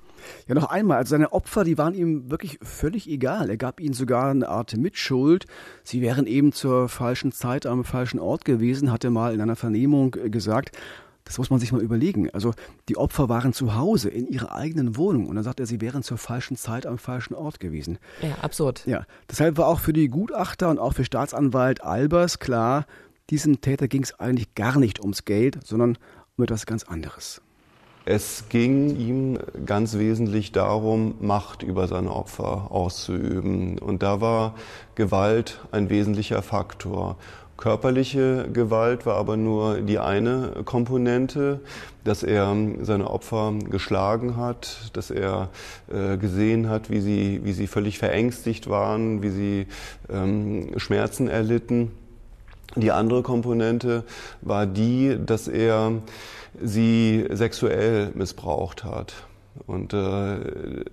Ja, 0.47 0.55
noch 0.55 0.71
einmal, 0.71 0.99
also 0.99 1.11
seine 1.11 1.33
Opfer, 1.33 1.65
die 1.65 1.79
waren 1.79 1.95
ihm 1.95 2.31
wirklich 2.31 2.59
völlig 2.63 3.09
egal. 3.09 3.51
Er 3.51 3.57
gab 3.57 3.81
ihnen 3.81 3.95
sogar 3.95 4.31
eine 4.31 4.49
Art 4.49 4.77
Mitschuld. 4.77 5.47
Sie 5.83 6.01
wären 6.01 6.27
eben 6.27 6.53
zur 6.53 6.89
falschen 6.89 7.33
Zeit 7.33 7.67
am 7.67 7.85
falschen 7.85 8.19
Ort 8.21 8.45
gewesen, 8.45 8.93
hat 8.93 9.05
er 9.05 9.11
mal 9.11 9.35
in 9.35 9.41
einer 9.41 9.57
Vernehmung 9.57 10.17
äh, 10.17 10.31
gesagt. 10.31 10.77
Das 11.25 11.39
muss 11.39 11.49
man 11.49 11.59
sich 11.59 11.73
mal 11.73 11.81
überlegen. 11.81 12.29
Also 12.31 12.53
die 12.89 12.99
Opfer 12.99 13.31
waren 13.31 13.55
zu 13.55 13.75
Hause 13.75 14.11
in 14.11 14.29
ihrer 14.29 14.55
eigenen 14.55 14.97
Wohnung 14.97 15.27
und 15.27 15.37
dann 15.37 15.45
sagt 15.45 15.59
er, 15.59 15.67
sie 15.67 15.81
wären 15.81 16.03
zur 16.03 16.19
falschen 16.19 16.57
Zeit 16.57 16.85
am 16.87 16.99
falschen 16.99 17.35
Ort 17.35 17.61
gewesen. 17.61 17.99
Ja, 18.21 18.37
absurd. 18.43 18.83
Ja, 18.87 19.07
deshalb 19.31 19.57
war 19.57 19.69
auch 19.69 19.81
für 19.81 19.95
die 19.95 20.09
Gutachter 20.09 20.69
und 20.69 20.79
auch 20.79 20.93
für 20.93 21.05
Staatsanwalt 21.05 21.83
Albers 21.83 22.41
klar, 22.41 22.85
diesem 23.31 23.63
Täter 23.63 23.89
ging 23.89 24.03
es 24.03 24.19
eigentlich 24.21 24.55
gar 24.55 24.79
nicht 24.79 25.01
ums 25.01 25.25
Geld, 25.25 25.59
sondern 25.65 25.97
um 26.37 26.45
etwas 26.45 26.67
ganz 26.67 26.85
anderes. 26.85 27.41
Es 28.07 28.51
ging 28.51 28.97
ihm 28.97 29.39
ganz 29.65 29.97
wesentlich 29.97 30.53
darum, 30.53 31.15
Macht 31.21 31.63
über 31.63 31.89
seine 31.89 32.15
Opfer 32.15 32.71
auszuüben. 32.71 33.79
Und 33.79 34.03
da 34.03 34.21
war 34.21 34.55
Gewalt 34.95 35.61
ein 35.73 35.89
wesentlicher 35.89 36.43
Faktor. 36.43 37.17
Körperliche 37.57 38.51
Gewalt 38.53 39.07
war 39.07 39.17
aber 39.17 39.39
nur 39.39 39.81
die 39.81 39.99
eine 39.99 40.65
Komponente, 40.67 41.61
dass 42.03 42.23
er 42.23 42.55
seine 42.83 43.09
Opfer 43.09 43.55
geschlagen 43.71 44.37
hat, 44.37 44.91
dass 44.93 45.11
er 45.11 45.49
äh, 45.91 46.19
gesehen 46.19 46.69
hat, 46.69 46.91
wie 46.91 47.01
sie, 47.01 47.41
wie 47.45 47.53
sie 47.53 47.69
völlig 47.69 47.99
verängstigt 47.99 48.69
waren, 48.69 49.23
wie 49.23 49.31
sie 49.31 49.67
ähm, 50.13 50.79
Schmerzen 50.79 51.29
erlitten. 51.29 51.93
Die 52.77 52.91
andere 52.91 53.23
Komponente 53.23 54.03
war 54.43 54.67
die, 54.67 55.17
dass 55.25 55.47
er 55.47 56.03
sie 56.63 57.27
sexuell 57.31 58.11
missbraucht 58.15 58.85
hat. 58.85 59.15
Und 59.67 59.93
äh, 59.93 60.85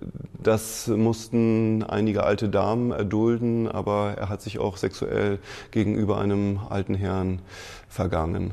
das 0.42 0.86
mussten 0.86 1.82
einige 1.82 2.22
alte 2.22 2.48
Damen 2.48 2.92
erdulden, 2.92 3.68
aber 3.68 4.14
er 4.16 4.28
hat 4.28 4.40
sich 4.40 4.58
auch 4.58 4.76
sexuell 4.76 5.38
gegenüber 5.72 6.18
einem 6.18 6.60
alten 6.68 6.94
Herrn 6.94 7.40
vergangen. 7.88 8.52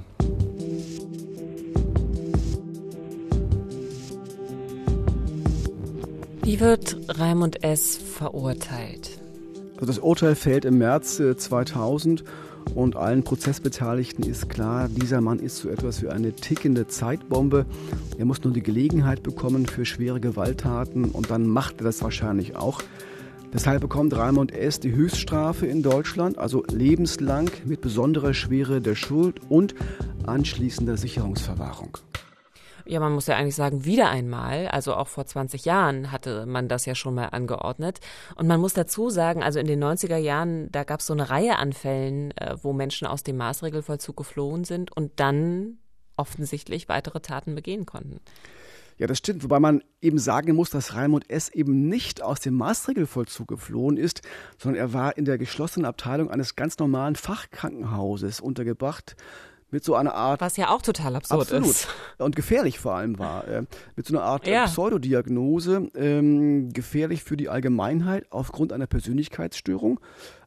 Wie 6.41 6.59
wird 6.59 6.97
Raimund 7.09 7.63
S. 7.63 7.95
verurteilt? 7.97 9.19
Also 9.75 9.85
das 9.85 9.99
Urteil 9.99 10.33
fällt 10.35 10.65
im 10.65 10.79
März 10.79 11.21
2000 11.37 12.21
äh, 12.21 12.23
und 12.75 12.95
allen 12.95 13.23
Prozessbeteiligten 13.23 14.23
ist 14.23 14.49
klar, 14.49 14.87
dieser 14.89 15.21
Mann 15.21 15.39
ist 15.39 15.57
so 15.57 15.69
etwas 15.69 16.01
wie 16.01 16.09
eine 16.09 16.33
tickende 16.33 16.87
Zeitbombe. 16.87 17.65
Er 18.17 18.25
muss 18.25 18.43
nur 18.43 18.53
die 18.53 18.63
Gelegenheit 18.63 19.23
bekommen 19.23 19.65
für 19.65 19.85
schwere 19.85 20.19
Gewalttaten 20.19 21.05
und 21.05 21.29
dann 21.29 21.47
macht 21.47 21.81
er 21.81 21.85
das 21.85 22.01
wahrscheinlich 22.01 22.55
auch. 22.55 22.81
Deshalb 23.53 23.81
bekommt 23.81 24.15
Raimund 24.15 24.51
S. 24.51 24.79
die 24.79 24.93
Höchststrafe 24.93 25.65
in 25.65 25.81
Deutschland, 25.81 26.37
also 26.37 26.63
lebenslang 26.71 27.49
mit 27.65 27.81
besonderer 27.81 28.33
Schwere 28.33 28.79
der 28.79 28.95
Schuld 28.95 29.41
und 29.49 29.73
anschließender 30.25 30.97
Sicherungsverwahrung. 30.97 31.97
Ja, 32.89 32.99
man 32.99 33.13
muss 33.13 33.27
ja 33.27 33.37
eigentlich 33.37 33.53
sagen, 33.53 33.85
wieder 33.85 34.09
einmal, 34.09 34.67
also 34.67 34.95
auch 34.95 35.07
vor 35.07 35.23
20 35.23 35.63
Jahren 35.63 36.11
hatte 36.11 36.47
man 36.47 36.67
das 36.67 36.87
ja 36.87 36.95
schon 36.95 37.13
mal 37.13 37.27
angeordnet. 37.27 37.99
Und 38.35 38.47
man 38.47 38.59
muss 38.59 38.73
dazu 38.73 39.11
sagen, 39.11 39.43
also 39.43 39.59
in 39.59 39.67
den 39.67 39.83
90er 39.83 40.17
Jahren, 40.17 40.71
da 40.71 40.83
gab 40.83 41.01
es 41.01 41.05
so 41.05 41.13
eine 41.13 41.29
Reihe 41.29 41.57
an 41.57 41.71
Fällen, 41.71 42.31
äh, 42.31 42.55
wo 42.63 42.73
Menschen 42.73 43.05
aus 43.05 43.21
dem 43.21 43.37
Maßregelvollzug 43.37 44.17
geflohen 44.17 44.63
sind 44.63 44.91
und 44.91 45.19
dann 45.19 45.77
offensichtlich 46.17 46.89
weitere 46.89 47.19
Taten 47.19 47.53
begehen 47.53 47.85
konnten. 47.85 48.21
Ja, 48.97 49.05
das 49.05 49.19
stimmt. 49.19 49.43
Wobei 49.43 49.59
man 49.59 49.83
eben 50.01 50.17
sagen 50.17 50.55
muss, 50.55 50.71
dass 50.71 50.95
Raimund 50.95 51.29
S. 51.29 51.49
eben 51.49 51.87
nicht 51.87 52.23
aus 52.23 52.39
dem 52.39 52.55
Maßregelvollzug 52.55 53.47
geflohen 53.47 53.97
ist, 53.97 54.23
sondern 54.57 54.81
er 54.81 54.93
war 54.93 55.15
in 55.15 55.25
der 55.25 55.37
geschlossenen 55.37 55.85
Abteilung 55.85 56.31
eines 56.31 56.55
ganz 56.55 56.79
normalen 56.79 57.15
Fachkrankenhauses 57.15 58.41
untergebracht 58.41 59.15
mit 59.71 59.83
so 59.83 59.95
einer 59.95 60.13
Art. 60.13 60.41
Was 60.41 60.57
ja 60.57 60.69
auch 60.69 60.81
total 60.81 61.15
absurd 61.15 61.41
absolut, 61.41 61.69
ist. 61.69 61.87
Und 62.17 62.35
gefährlich 62.35 62.79
vor 62.79 62.95
allem 62.95 63.19
war. 63.19 63.47
Äh, 63.47 63.63
mit 63.95 64.05
so 64.05 64.15
einer 64.15 64.25
Art 64.25 64.47
äh, 64.47 64.53
ja. 64.53 64.65
Pseudodiagnose, 64.65 65.89
ähm, 65.95 66.71
gefährlich 66.71 67.23
für 67.23 67.37
die 67.37 67.49
Allgemeinheit 67.49 68.31
aufgrund 68.31 68.73
einer 68.73 68.87
Persönlichkeitsstörung. 68.87 69.99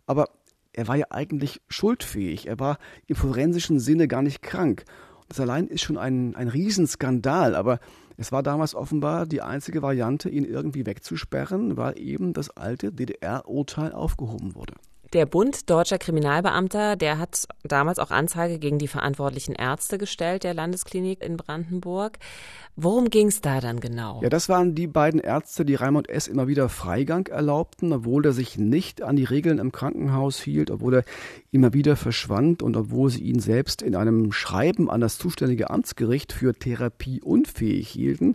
Aber 0.07 0.29
er 0.73 0.89
war 0.89 0.97
ja 0.97 1.07
eigentlich 1.11 1.61
schuldfähig. 1.69 2.47
Er 2.47 2.59
war 2.59 2.79
im 3.07 3.17
forensischen 3.17 3.79
Sinne 3.79 4.09
gar 4.09 4.23
nicht 4.23 4.43
krank. 4.43 4.85
Das 5.29 5.41
allein 5.41 5.69
ist 5.69 5.83
schon 5.83 5.99
ein, 5.99 6.35
ein 6.37 6.49
Riesenskandal, 6.49 7.55
aber 7.55 7.79
es 8.17 8.33
war 8.33 8.43
damals 8.43 8.75
offenbar 8.75 9.27
die 9.27 9.41
einzige 9.41 9.83
Variante, 9.83 10.29
ihn 10.29 10.45
irgendwie 10.45 10.85
wegzusperren, 10.85 11.77
weil 11.77 11.99
eben 11.99 12.35
das 12.35 12.51
alte 12.51 12.93
DDR-Urteil 12.93 13.93
aufgehoben 13.93 14.55
wurde. 14.55 14.75
Der 15.13 15.27
Bund 15.27 15.69
Deutscher 15.69 15.99
Kriminalbeamter, 15.99 16.97
der 16.97 17.19
hat 17.19 17.47
damals 17.65 17.99
auch 17.99 18.11
Anzeige 18.11 18.59
gegen 18.59 18.79
die 18.79 18.89
verantwortlichen 18.89 19.55
Ärzte 19.55 19.99
gestellt 19.99 20.43
der 20.43 20.55
Landesklinik 20.55 21.23
in 21.23 21.37
Brandenburg. 21.37 22.19
Worum 22.77 23.11
ging 23.11 23.27
es 23.27 23.43
da 23.43 23.61
dann 23.61 23.81
genau? 23.81 24.23
Ja, 24.23 24.31
das 24.31 24.49
waren 24.49 24.75
die 24.75 24.87
beiden 24.87 25.21
Ärzte, 25.21 25.67
die 25.67 25.75
Raimund 25.75 26.09
S. 26.09 26.29
immer 26.29 26.49
wieder 26.49 26.71
Freigang 26.71 27.27
erlaubten, 27.27 27.93
obwohl 27.93 28.25
er 28.25 28.33
sich 28.33 28.57
nicht 28.57 29.03
an 29.03 29.17
die 29.17 29.25
Regeln 29.25 29.59
im 29.59 29.71
Krankenhaus 29.71 30.41
hielt, 30.41 30.71
obwohl 30.71 30.95
er 30.95 31.05
immer 31.51 31.75
wieder 31.75 31.97
verschwand 31.97 32.63
und 32.63 32.75
obwohl 32.75 33.11
sie 33.11 33.23
ihn 33.23 33.41
selbst 33.41 33.83
in 33.83 33.95
einem 33.95 34.33
Schreiben 34.33 34.91
an 34.91 35.03
das 35.03 35.19
zuständige 35.19 35.69
Amtsgericht 35.69 36.33
für 36.33 36.55
Therapie 36.55 37.21
unfähig 37.21 37.87
hielten. 37.91 38.35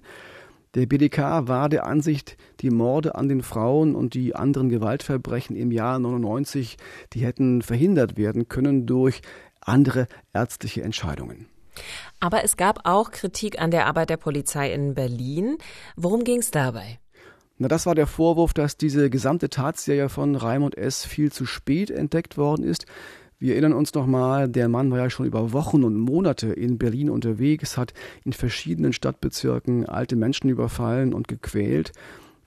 Der 0.77 0.85
BDK 0.85 1.47
war 1.47 1.69
der 1.69 1.87
Ansicht, 1.87 2.37
die 2.59 2.69
Morde 2.69 3.15
an 3.15 3.27
den 3.27 3.41
Frauen 3.41 3.95
und 3.95 4.13
die 4.13 4.35
anderen 4.35 4.69
Gewaltverbrechen 4.69 5.55
im 5.55 5.71
Jahr 5.71 5.97
99, 5.97 6.77
die 7.13 7.21
hätten 7.21 7.63
verhindert 7.63 8.15
werden 8.15 8.47
können 8.47 8.85
durch 8.85 9.23
andere 9.59 10.07
ärztliche 10.33 10.83
Entscheidungen. 10.83 11.47
Aber 12.19 12.43
es 12.43 12.57
gab 12.57 12.81
auch 12.83 13.09
Kritik 13.09 13.59
an 13.59 13.71
der 13.71 13.87
Arbeit 13.87 14.11
der 14.11 14.17
Polizei 14.17 14.71
in 14.71 14.93
Berlin. 14.93 15.57
Worum 15.95 16.23
ging 16.23 16.41
es 16.41 16.51
dabei? 16.51 16.99
Na, 17.57 17.67
das 17.67 17.87
war 17.87 17.95
der 17.95 18.05
Vorwurf, 18.05 18.53
dass 18.53 18.77
diese 18.77 19.09
gesamte 19.09 19.49
Tatserie 19.49 20.09
von 20.09 20.35
Raimund 20.35 20.77
S. 20.77 21.07
viel 21.07 21.31
zu 21.31 21.47
spät 21.47 21.89
entdeckt 21.89 22.37
worden 22.37 22.63
ist. 22.63 22.85
Wir 23.39 23.53
erinnern 23.53 23.73
uns 23.73 23.93
nochmal, 23.93 24.49
der 24.49 24.67
Mann 24.67 24.89
war 24.89 24.97
ja 24.97 25.09
schon 25.11 25.27
über 25.27 25.53
Wochen 25.53 25.83
und 25.83 25.95
Monate 25.95 26.47
in 26.47 26.79
Berlin 26.79 27.11
unterwegs, 27.11 27.77
hat 27.77 27.93
in 28.25 28.33
verschiedenen 28.33 28.93
Stadtbezirken 28.93 29.85
alte 29.85 30.15
Menschen 30.15 30.49
überfallen 30.49 31.13
und 31.13 31.27
gequält. 31.27 31.91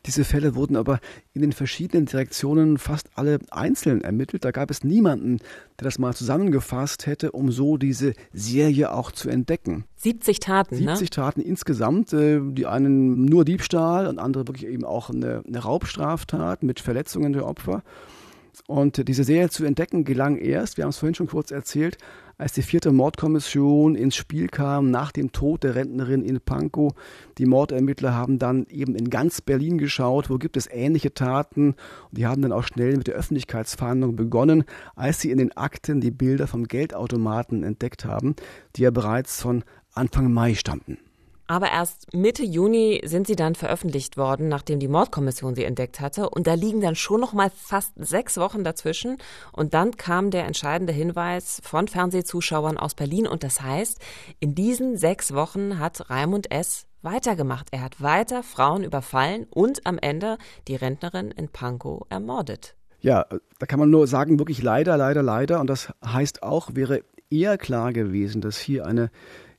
Diese 0.07 0.25
Fälle 0.25 0.55
wurden 0.55 0.77
aber 0.77 0.99
in 1.33 1.43
den 1.43 1.53
verschiedenen 1.53 2.07
Direktionen 2.07 2.79
fast 2.79 3.11
alle 3.15 3.39
einzeln 3.51 4.01
ermittelt. 4.01 4.45
Da 4.45 4.51
gab 4.51 4.71
es 4.71 4.83
niemanden, 4.83 5.39
der 5.79 5.85
das 5.85 5.99
mal 5.99 6.15
zusammengefasst 6.15 7.07
hätte, 7.07 7.33
um 7.33 7.53
so 7.53 7.77
diese 7.77 8.15
Serie 8.33 8.93
auch 8.93 9.13
zu 9.13 9.29
entdecken. 9.29 9.85
70 9.97 10.41
Taten, 10.41 10.75
70 10.75 11.01
ne? 11.03 11.11
Taten 11.11 11.41
insgesamt. 11.43 12.13
Äh, 12.15 12.41
die 12.41 12.67
einen 12.67 13.27
nur 13.27 13.45
Diebstahl 13.45 14.07
und 14.07 14.19
andere 14.19 14.49
wirklich 14.49 14.67
eben 14.67 14.85
auch 14.85 15.11
eine, 15.11 15.43
eine 15.47 15.59
Raubstraftat 15.59 16.63
mit 16.63 16.81
Verletzungen 16.81 17.35
der 17.35 17.47
Opfer. 17.47 17.83
Und 18.67 19.09
diese 19.09 19.25
Serie 19.25 19.51
zu 19.51 19.65
entdecken 19.65 20.05
gelang 20.05 20.37
erst, 20.37 20.77
wir 20.77 20.85
haben 20.85 20.91
es 20.91 20.99
vorhin 20.99 21.15
schon 21.15 21.27
kurz 21.27 21.51
erzählt, 21.51 21.99
als 22.39 22.53
die 22.53 22.63
vierte 22.63 22.91
Mordkommission 22.91 23.95
ins 23.95 24.17
Spiel 24.17 24.49
kam 24.49 24.91
nach 24.91 25.13
dem 25.13 25.31
Tod 25.31 25.63
der 25.63 25.75
Rentnerin 25.75 26.23
in 26.23 26.41
Pankow. 26.41 26.95
Die 27.37 27.45
Mordermittler 27.45 28.15
haben 28.15 28.39
dann 28.39 28.67
eben 28.71 28.95
in 28.95 29.11
ganz 29.11 29.43
Berlin 29.43 29.77
geschaut, 29.77 30.31
wo 30.31 30.39
gibt 30.39 30.57
es 30.57 30.67
ähnliche 30.71 31.13
Taten. 31.13 31.71
Und 31.71 31.77
die 32.13 32.27
haben 32.27 32.41
dann 32.41 32.53
auch 32.53 32.65
schnell 32.65 32.97
mit 32.97 33.09
der 33.09 33.15
Öffentlichkeitsfahndung 33.15 34.17
begonnen, 34.17 34.65
als 34.97 35.21
sie 35.21 35.31
in 35.31 35.39
den 35.39 35.55
Akten 35.57 36.01
die 36.01 36.11
Bilder 36.11 36.47
vom 36.47 36.65
Geldautomaten 36.65 37.63
entdeckt 37.63 38.07
haben, 38.07 38.35
die 38.77 38.83
ja 38.83 38.91
bereits 38.91 39.43
von 39.43 39.65
Anfang 39.93 40.33
Mai 40.33 40.55
stammten. 40.55 40.97
Aber 41.51 41.73
erst 41.73 42.15
Mitte 42.15 42.45
Juni 42.45 43.01
sind 43.05 43.27
sie 43.27 43.35
dann 43.35 43.57
veröffentlicht 43.57 44.17
worden, 44.17 44.47
nachdem 44.47 44.79
die 44.79 44.87
Mordkommission 44.87 45.57
sie 45.57 45.65
entdeckt 45.65 45.99
hatte. 45.99 46.31
Und 46.31 46.47
da 46.47 46.55
liegen 46.55 46.81
dann 46.81 46.95
schon 46.95 47.21
noch 47.21 47.33
mal 47.33 47.51
fast 47.51 47.93
sechs 47.97 48.37
Wochen 48.37 48.63
dazwischen. 48.63 49.17
Und 49.51 49.75
dann 49.75 49.97
kam 49.97 50.31
der 50.31 50.45
entscheidende 50.45 50.93
Hinweis 50.93 51.61
von 51.65 51.89
Fernsehzuschauern 51.89 52.77
aus 52.77 52.95
Berlin. 52.95 53.27
Und 53.27 53.43
das 53.43 53.61
heißt, 53.61 53.99
in 54.39 54.55
diesen 54.55 54.97
sechs 54.97 55.35
Wochen 55.35 55.81
hat 55.81 56.09
Raimund 56.09 56.53
S. 56.53 56.87
weitergemacht. 57.03 57.67
Er 57.73 57.83
hat 57.83 58.01
weiter 58.01 58.45
Frauen 58.45 58.85
überfallen 58.85 59.49
und 59.51 59.89
am 59.89 59.99
Ende 59.99 60.39
die 60.69 60.77
Rentnerin 60.77 61.33
in 61.33 61.49
Pankow 61.49 62.07
ermordet. 62.11 62.77
Ja, 63.01 63.27
da 63.59 63.67
kann 63.67 63.81
man 63.81 63.91
nur 63.91 64.07
sagen, 64.07 64.39
wirklich 64.39 64.63
leider, 64.63 64.97
leider, 64.97 65.25
leider. 65.25 65.59
Und 65.59 65.67
das 65.67 65.93
heißt 66.07 66.45
auch, 66.45 66.77
wäre 66.77 67.03
eher 67.29 67.59
klar 67.59 67.93
gewesen, 67.93 68.41
dass 68.41 68.57
hier 68.57 68.87
eine 68.87 69.11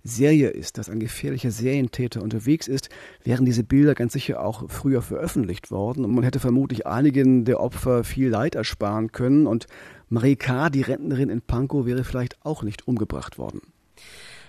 Serie 0.03 0.49
ist, 0.49 0.77
dass 0.77 0.89
ein 0.89 0.99
gefährlicher 0.99 1.51
Serientäter 1.51 2.21
unterwegs 2.21 2.67
ist, 2.67 2.89
wären 3.23 3.45
diese 3.45 3.63
Bilder 3.63 3.93
ganz 3.93 4.13
sicher 4.13 4.43
auch 4.43 4.69
früher 4.69 5.01
veröffentlicht 5.01 5.71
worden 5.71 6.05
und 6.05 6.13
man 6.13 6.23
hätte 6.23 6.39
vermutlich 6.39 6.87
einigen 6.87 7.45
der 7.45 7.59
Opfer 7.59 8.03
viel 8.03 8.29
Leid 8.29 8.55
ersparen 8.55 9.11
können 9.11 9.47
und 9.47 9.67
Marie 10.09 10.35
K., 10.35 10.69
die 10.69 10.81
Rentnerin 10.81 11.29
in 11.29 11.41
Pankow, 11.41 11.85
wäre 11.85 12.03
vielleicht 12.03 12.45
auch 12.45 12.63
nicht 12.63 12.87
umgebracht 12.87 13.37
worden. 13.37 13.61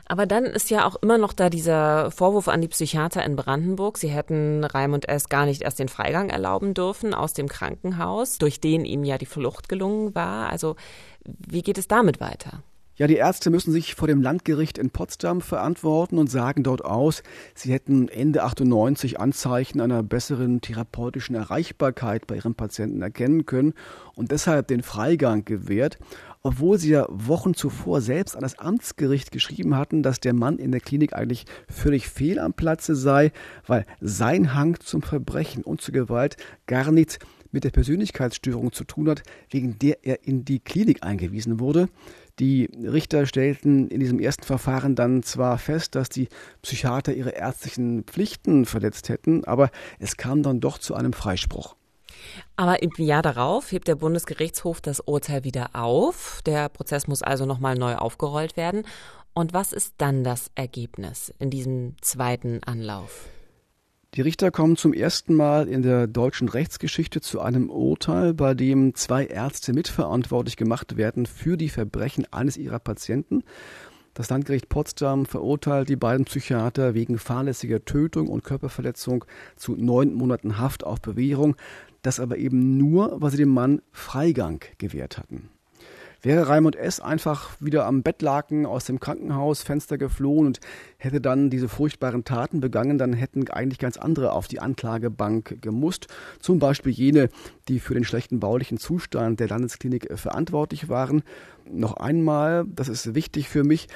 Aber 0.07 0.27
dann 0.27 0.45
ist 0.45 0.71
ja 0.71 0.87
auch 0.87 0.97
immer 0.97 1.17
noch 1.17 1.33
da 1.33 1.49
dieser 1.49 2.11
Vorwurf 2.11 2.49
an 2.49 2.61
die 2.61 2.69
Psychiater 2.69 3.25
in 3.25 3.37
Brandenburg. 3.37 3.97
Sie 3.97 4.09
hätten 4.09 4.65
Raimund 4.65 5.09
S. 5.09 5.29
gar 5.29 5.47
nicht 5.47 5.63
erst 5.63 5.79
den 5.79 5.89
Freigang 5.89 6.29
erlauben 6.29 6.75
dürfen 6.75 7.15
aus 7.15 7.33
dem 7.33 7.49
Krankenhaus, 7.49 8.39
durch 8.39 8.61
den 8.61 8.85
ihm 8.85 9.05
ja 9.05 9.17
die 9.17 9.27
Flucht 9.27 9.69
gelungen 9.69 10.15
war. 10.15 10.51
Also 10.51 10.77
wie 11.25 11.63
geht 11.63 11.79
es 11.79 11.89
damit 11.89 12.21
weiter? 12.21 12.63
Ja, 13.03 13.09
die 13.09 13.17
Ärzte 13.17 13.51
müssen 13.51 13.73
sich 13.73 13.97
vor 13.97 14.07
dem 14.07 14.23
Landgericht 14.23 14.79
in 14.79 14.91
Potsdam 14.91 15.41
verantworten 15.41 16.19
und 16.19 16.31
sagen 16.31 16.63
dort 16.63 16.85
aus, 16.85 17.25
sie 17.53 17.73
hätten 17.73 18.07
Ende 18.07 18.45
98 18.45 19.19
Anzeichen 19.19 19.81
einer 19.81 20.05
besseren 20.05 20.61
therapeutischen 20.61 21.35
Erreichbarkeit 21.35 22.29
bei 22.29 22.37
ihren 22.37 22.55
Patienten 22.55 23.03
erkennen 23.03 23.45
können 23.45 23.75
und 24.15 24.31
deshalb 24.31 24.69
den 24.69 24.85
Freigang 24.85 25.45
gewährt, 25.45 25.99
obwohl 26.45 26.79
sie 26.79 26.91
ja 26.91 27.09
Wochen 27.09 27.55
zuvor 27.55 28.01
selbst 28.03 28.37
an 28.37 28.43
das 28.43 28.61
Amtsgericht 28.61 29.33
geschrieben 29.33 29.77
hatten, 29.77 30.05
dass 30.05 30.21
der 30.21 30.33
Mann 30.33 30.59
in 30.59 30.71
der 30.71 30.81
Klinik 30.81 31.13
eigentlich 31.13 31.47
völlig 31.69 32.09
fehl 32.09 32.39
am 32.39 32.53
Platze 32.53 32.95
sei, 32.95 33.33
weil 33.67 33.85
sein 34.01 34.55
Hang 34.55 34.79
zum 34.79 35.03
Verbrechen 35.03 35.65
und 35.65 35.81
zur 35.81 35.93
Gewalt 35.93 36.37
gar 36.69 36.93
nichts 36.93 37.19
mit 37.53 37.65
der 37.65 37.71
Persönlichkeitsstörung 37.71 38.73
zu 38.73 38.85
tun 38.85 39.09
hat, 39.09 39.23
wegen 39.51 39.79
der 39.79 40.05
er 40.05 40.27
in 40.27 40.45
die 40.45 40.59
Klinik 40.59 41.03
eingewiesen 41.03 41.61
wurde. 41.61 41.89
Die 42.39 42.71
Richter 42.83 43.27
stellten 43.27 43.89
in 43.89 44.01
diesem 44.01 44.19
ersten 44.19 44.45
Verfahren 44.45 44.95
dann 44.95 45.23
zwar 45.23 45.59
fest, 45.59 45.95
dass 45.95 46.09
die 46.09 46.29
Psychiater 46.63 47.13
ihre 47.13 47.31
ärztlichen 47.31 48.05
Pflichten 48.05 48.65
verletzt 48.65 49.09
hätten, 49.09 49.45
aber 49.45 49.71
es 49.99 50.17
kam 50.17 50.43
dann 50.43 50.61
doch 50.61 50.79
zu 50.79 50.95
einem 50.95 51.13
Freispruch. 51.13 51.77
Aber 52.57 52.83
im 52.83 52.91
Jahr 52.97 53.23
darauf 53.23 53.73
hebt 53.73 53.89
der 53.89 53.97
Bundesgerichtshof 53.97 54.81
das 54.81 55.01
Urteil 55.01 55.45
wieder 55.45 55.71
auf. 55.75 56.41
Der 56.47 56.69
Prozess 56.69 57.07
muss 57.07 57.23
also 57.23 57.47
nochmal 57.47 57.77
neu 57.77 57.97
aufgerollt 57.97 58.57
werden. 58.57 58.85
Und 59.35 59.53
was 59.53 59.73
ist 59.73 59.95
dann 59.99 60.25
das 60.25 60.51
Ergebnis 60.55 61.33
in 61.39 61.51
diesem 61.51 61.97
zweiten 62.01 62.63
Anlauf? 62.65 63.29
Die 64.15 64.21
Richter 64.21 64.51
kommen 64.51 64.77
zum 64.77 64.93
ersten 64.93 65.35
Mal 65.35 65.69
in 65.69 65.81
der 65.81 66.07
deutschen 66.07 66.51
Rechtsgeschichte 66.51 67.23
zu 67.23 67.41
einem 67.41 67.71
Urteil, 67.71 68.35
bei 68.35 68.53
dem 68.53 68.95
zwei 68.95 69.25
Ärzte 69.25 69.73
mitverantwortlich 69.73 70.59
gemacht 70.59 70.99
werden 70.99 71.25
für 71.25 71.57
die 71.57 71.71
Verbrechen 71.71 72.31
eines 72.31 72.59
ihrer 72.59 72.79
Patienten. 72.79 73.43
Das 74.13 74.29
Landgericht 74.29 74.69
Potsdam 74.69 75.25
verurteilt 75.25 75.89
die 75.89 75.97
beiden 75.97 76.27
Psychiater 76.27 76.93
wegen 76.93 77.17
fahrlässiger 77.17 77.87
Tötung 77.87 78.29
und 78.29 78.45
Körperverletzung 78.45 79.25
zu 79.57 79.77
neun 79.77 80.13
Monaten 80.13 80.59
Haft 80.59 80.85
auf 80.85 81.01
Bewährung, 81.01 81.57
das 82.03 82.21
aber 82.21 82.37
eben 82.37 82.77
nur, 82.77 83.17
weil 83.23 83.31
sie 83.31 83.39
dem 83.39 83.49
Mann 83.49 83.81
Freigang 83.93 84.63
gewährt 84.77 85.17
hatten. 85.17 85.49
Wäre 86.25 86.49
Raimund 86.49 86.77
S. 86.77 87.01
einfach 87.01 87.57
wieder 87.59 87.85
am 87.85 88.05
Bettlaken 88.05 88.65
aus 88.65 88.85
dem 88.85 89.01
Krankenhausfenster 89.01 89.99
geflohen 89.99 90.47
und 90.47 90.61
hätte 90.97 91.21
dann 91.21 91.51
diese 91.51 91.69
furchtbaren 91.69 92.23
Taten 92.23 92.61
begangen, 92.61 92.97
dann 92.97 93.13
hätten 93.13 93.51
eigentlich 93.51 93.81
ganz 93.81 93.97
andere 93.97 94.33
auf 94.33 94.47
die 94.47 94.61
Anklagebank 94.61 95.61
gemusst. 95.61 96.07
Zum 96.39 96.61
Beispiel 96.61 96.93
jene, 96.93 97.29
die 97.67 97.81
für 97.81 97.95
den 97.95 98.05
schlechten 98.05 98.39
baulichen 98.39 98.79
Zustand 98.79 99.41
der 99.41 99.49
Landesklinik 99.49 100.17
verantwortlich 100.17 100.89
waren. 100.89 101.25
Noch 101.69 101.95
einmal, 101.95 102.67
das 102.69 102.89
ist 102.89 103.17
wichtig 103.17 103.49
für 103.49 103.65
mich, 103.65 103.89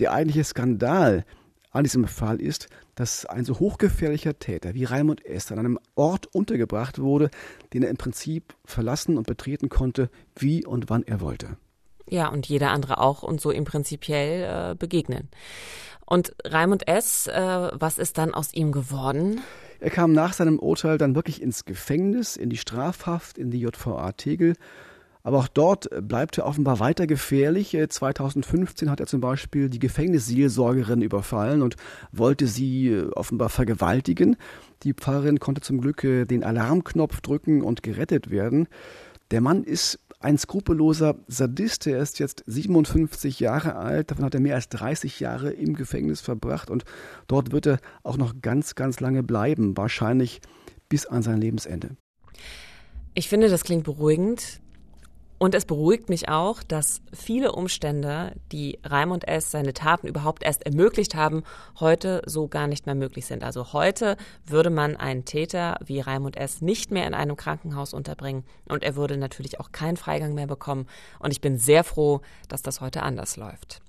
der 0.00 0.12
eigentliche 0.12 0.42
Skandal 0.42 1.24
an 1.70 1.84
diesem 1.84 2.08
Fall 2.08 2.40
ist, 2.40 2.66
dass 2.96 3.24
ein 3.24 3.44
so 3.44 3.60
hochgefährlicher 3.60 4.36
Täter 4.40 4.74
wie 4.74 4.82
Raimund 4.82 5.24
S. 5.24 5.52
an 5.52 5.60
einem 5.60 5.78
Ort 5.94 6.26
untergebracht 6.34 6.98
wurde, 6.98 7.30
den 7.72 7.84
er 7.84 7.90
im 7.90 7.96
Prinzip 7.96 8.56
verlassen 8.64 9.16
und 9.16 9.28
betreten 9.28 9.68
konnte, 9.68 10.10
wie 10.34 10.66
und 10.66 10.90
wann 10.90 11.04
er 11.04 11.20
wollte. 11.20 11.56
Ja, 12.10 12.28
und 12.28 12.46
jeder 12.46 12.70
andere 12.70 12.98
auch 12.98 13.22
und 13.22 13.40
so 13.40 13.50
ihm 13.50 13.64
prinzipiell 13.64 14.72
äh, 14.72 14.74
begegnen. 14.74 15.28
Und 16.06 16.34
Raimund 16.44 16.88
S., 16.88 17.26
äh, 17.26 17.70
was 17.72 17.98
ist 17.98 18.16
dann 18.16 18.32
aus 18.32 18.54
ihm 18.54 18.72
geworden? 18.72 19.40
Er 19.80 19.90
kam 19.90 20.12
nach 20.12 20.32
seinem 20.32 20.58
Urteil 20.58 20.98
dann 20.98 21.14
wirklich 21.14 21.40
ins 21.42 21.64
Gefängnis, 21.64 22.36
in 22.36 22.50
die 22.50 22.56
Strafhaft, 22.56 23.38
in 23.38 23.50
die 23.50 23.60
JVA 23.60 24.12
Tegel. 24.12 24.54
Aber 25.22 25.38
auch 25.38 25.48
dort 25.48 25.90
bleibt 26.08 26.38
er 26.38 26.46
offenbar 26.46 26.80
weiter 26.80 27.06
gefährlich. 27.06 27.76
2015 27.88 28.88
äh, 28.88 28.90
hat 28.90 29.00
er 29.00 29.06
zum 29.06 29.20
Beispiel 29.20 29.68
die 29.68 29.78
Gefängnisseelsorgerin 29.78 31.02
überfallen 31.02 31.60
und 31.60 31.76
wollte 32.12 32.46
sie 32.46 32.88
äh, 32.88 33.10
offenbar 33.10 33.50
vergewaltigen. 33.50 34.36
Die 34.84 34.94
Pfarrerin 34.94 35.38
konnte 35.38 35.60
zum 35.60 35.80
Glück 35.80 36.02
äh, 36.04 36.24
den 36.24 36.44
Alarmknopf 36.44 37.20
drücken 37.20 37.62
und 37.62 37.82
gerettet 37.82 38.30
werden. 38.30 38.68
Der 39.30 39.42
Mann 39.42 39.64
ist 39.64 39.98
ein 40.20 40.38
skrupelloser 40.38 41.16
Sadist. 41.28 41.86
Er 41.86 42.00
ist 42.00 42.18
jetzt 42.18 42.42
57 42.46 43.40
Jahre 43.40 43.76
alt. 43.76 44.10
Davon 44.10 44.24
hat 44.24 44.34
er 44.34 44.40
mehr 44.40 44.56
als 44.56 44.68
30 44.68 45.20
Jahre 45.20 45.50
im 45.50 45.74
Gefängnis 45.74 46.20
verbracht. 46.20 46.70
Und 46.70 46.84
dort 47.26 47.52
wird 47.52 47.66
er 47.66 47.78
auch 48.02 48.16
noch 48.16 48.34
ganz, 48.42 48.74
ganz 48.74 49.00
lange 49.00 49.22
bleiben. 49.22 49.76
Wahrscheinlich 49.76 50.40
bis 50.88 51.06
an 51.06 51.22
sein 51.22 51.38
Lebensende. 51.38 51.96
Ich 53.14 53.28
finde, 53.28 53.48
das 53.48 53.64
klingt 53.64 53.84
beruhigend. 53.84 54.60
Und 55.38 55.54
es 55.54 55.64
beruhigt 55.64 56.08
mich 56.08 56.28
auch, 56.28 56.64
dass 56.64 57.00
viele 57.12 57.52
Umstände, 57.52 58.32
die 58.50 58.80
Raimund 58.84 59.26
S. 59.28 59.52
seine 59.52 59.72
Taten 59.72 60.08
überhaupt 60.08 60.42
erst 60.42 60.66
ermöglicht 60.66 61.14
haben, 61.14 61.44
heute 61.78 62.22
so 62.26 62.48
gar 62.48 62.66
nicht 62.66 62.86
mehr 62.86 62.96
möglich 62.96 63.26
sind. 63.26 63.44
Also 63.44 63.72
heute 63.72 64.16
würde 64.44 64.70
man 64.70 64.96
einen 64.96 65.24
Täter 65.24 65.78
wie 65.84 66.00
Raimund 66.00 66.36
S. 66.36 66.60
nicht 66.60 66.90
mehr 66.90 67.06
in 67.06 67.14
einem 67.14 67.36
Krankenhaus 67.36 67.94
unterbringen 67.94 68.44
und 68.68 68.82
er 68.82 68.96
würde 68.96 69.16
natürlich 69.16 69.60
auch 69.60 69.70
keinen 69.70 69.96
Freigang 69.96 70.34
mehr 70.34 70.48
bekommen. 70.48 70.86
Und 71.20 71.30
ich 71.30 71.40
bin 71.40 71.56
sehr 71.56 71.84
froh, 71.84 72.20
dass 72.48 72.62
das 72.62 72.80
heute 72.80 73.02
anders 73.04 73.36
läuft. 73.36 73.80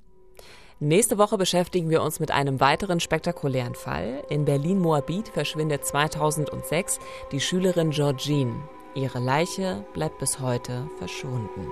Nächste 0.82 1.18
Woche 1.18 1.38
beschäftigen 1.38 1.90
wir 1.90 2.02
uns 2.02 2.22
mit 2.22 2.32
einem 2.32 2.62
weiteren 2.62 3.00
spektakulären 3.02 3.76
Fall. 3.76 4.24
In 4.30 4.46
Berlin-Moabit 4.46 5.28
verschwindet 5.30 5.86
2006 5.86 7.00
die 7.34 7.42
Schülerin 7.42 7.90
Georgine. 7.90 8.56
Ihre 8.96 9.20
Leiche 9.20 9.86
bleibt 9.94 10.18
bis 10.18 10.40
heute 10.40 10.90
verschwunden. 10.98 11.68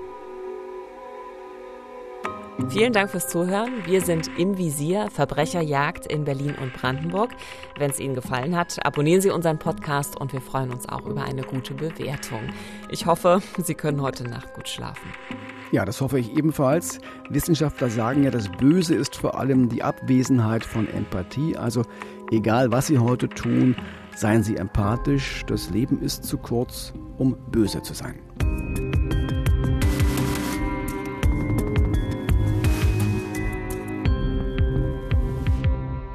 Vielen 2.70 2.92
Dank 2.92 3.12
fürs 3.12 3.28
Zuhören. 3.28 3.86
Wir 3.86 4.02
sind 4.02 4.30
im 4.38 4.58
Visier 4.58 5.10
Verbrecherjagd 5.12 6.08
in 6.08 6.26
Berlin 6.26 6.56
und 6.60 6.74
Brandenburg. 6.74 7.32
Wenn 7.78 7.92
es 7.92 8.00
Ihnen 8.00 8.16
gefallen 8.16 8.58
hat, 8.58 8.84
abonnieren 8.84 9.22
Sie 9.22 9.30
unseren 9.30 9.60
Podcast 9.60 10.20
und 10.20 10.34
wir 10.34 10.42
freuen 10.42 10.72
uns 10.72 10.90
auch 10.90 11.06
über 11.06 11.24
eine 11.24 11.44
gute 11.44 11.76
Bewertung. 11.76 12.42
Ich 12.90 13.06
hoffe, 13.06 13.42
Sie 13.64 13.76
können 13.76 14.02
heute 14.02 14.24
Nacht 14.24 14.54
gut 14.56 14.68
schlafen. 14.68 15.14
Ja, 15.72 15.86
das 15.86 16.02
hoffe 16.02 16.18
ich 16.18 16.36
ebenfalls. 16.36 17.00
Wissenschaftler 17.30 17.90
sagen 17.90 18.24
ja, 18.24 18.32
das 18.32 18.50
Böse 18.50 18.96
ist 18.96 19.16
vor 19.16 19.38
allem 19.40 19.70
die 19.70 19.84
Abwesenheit 19.84 20.66
von 20.66 20.88
Empathie. 20.90 21.56
Also 21.56 21.84
egal, 22.32 22.72
was 22.72 22.88
Sie 22.88 22.98
heute 22.98 23.30
tun, 23.30 23.76
seien 24.16 24.44
Sie 24.44 24.58
empathisch. 24.58 25.44
Das 25.46 25.70
Leben 25.70 26.02
ist 26.02 26.24
zu 26.24 26.38
kurz, 26.38 26.94
um 27.18 27.36
böse 27.52 27.82
zu 27.82 27.94
sein. 27.94 28.16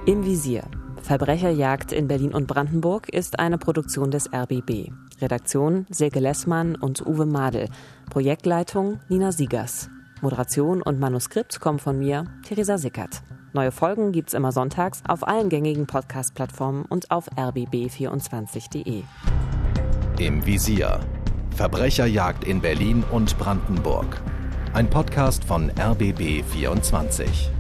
Im 0.05 0.25
Visier. 0.25 0.65
Verbrecherjagd 1.01 1.93
in 1.93 2.09
Berlin 2.09 2.35
und 2.35 2.47
Brandenburg 2.47 3.09
ist 3.09 3.38
eine 3.38 3.59
Produktion 3.59 4.11
des 4.11 4.33
RBB. 4.33 4.91
Redaktion 5.21 5.87
Silke 5.91 6.21
Lessmann 6.21 6.75
und 6.75 7.07
Uwe 7.07 7.27
Madel. 7.27 7.69
Projektleitung 8.11 9.01
Nina 9.09 9.31
Siegers. 9.31 9.91
Moderation 10.21 10.83
und 10.83 11.01
Manuskript 11.01 11.61
kommen 11.61 11.79
von 11.79 11.99
mir, 11.99 12.27
Theresa 12.45 12.79
Sickert. 12.79 13.23
Neue 13.53 13.73
Folgen 13.73 14.12
gibt's 14.12 14.35
immer 14.35 14.51
sonntags 14.51 15.03
auf 15.07 15.27
allen 15.27 15.49
gängigen 15.49 15.87
Podcast-Plattformen 15.87 16.85
und 16.85 17.11
auf 17.11 17.31
rbb24.de. 17.33 19.03
Im 20.22 20.46
Visier. 20.46 21.00
Verbrecherjagd 21.56 22.44
in 22.44 22.61
Berlin 22.61 23.02
und 23.11 23.37
Brandenburg. 23.38 24.22
Ein 24.72 24.88
Podcast 24.88 25.42
von 25.42 25.68
RBB 25.76 26.44
24. 26.44 27.50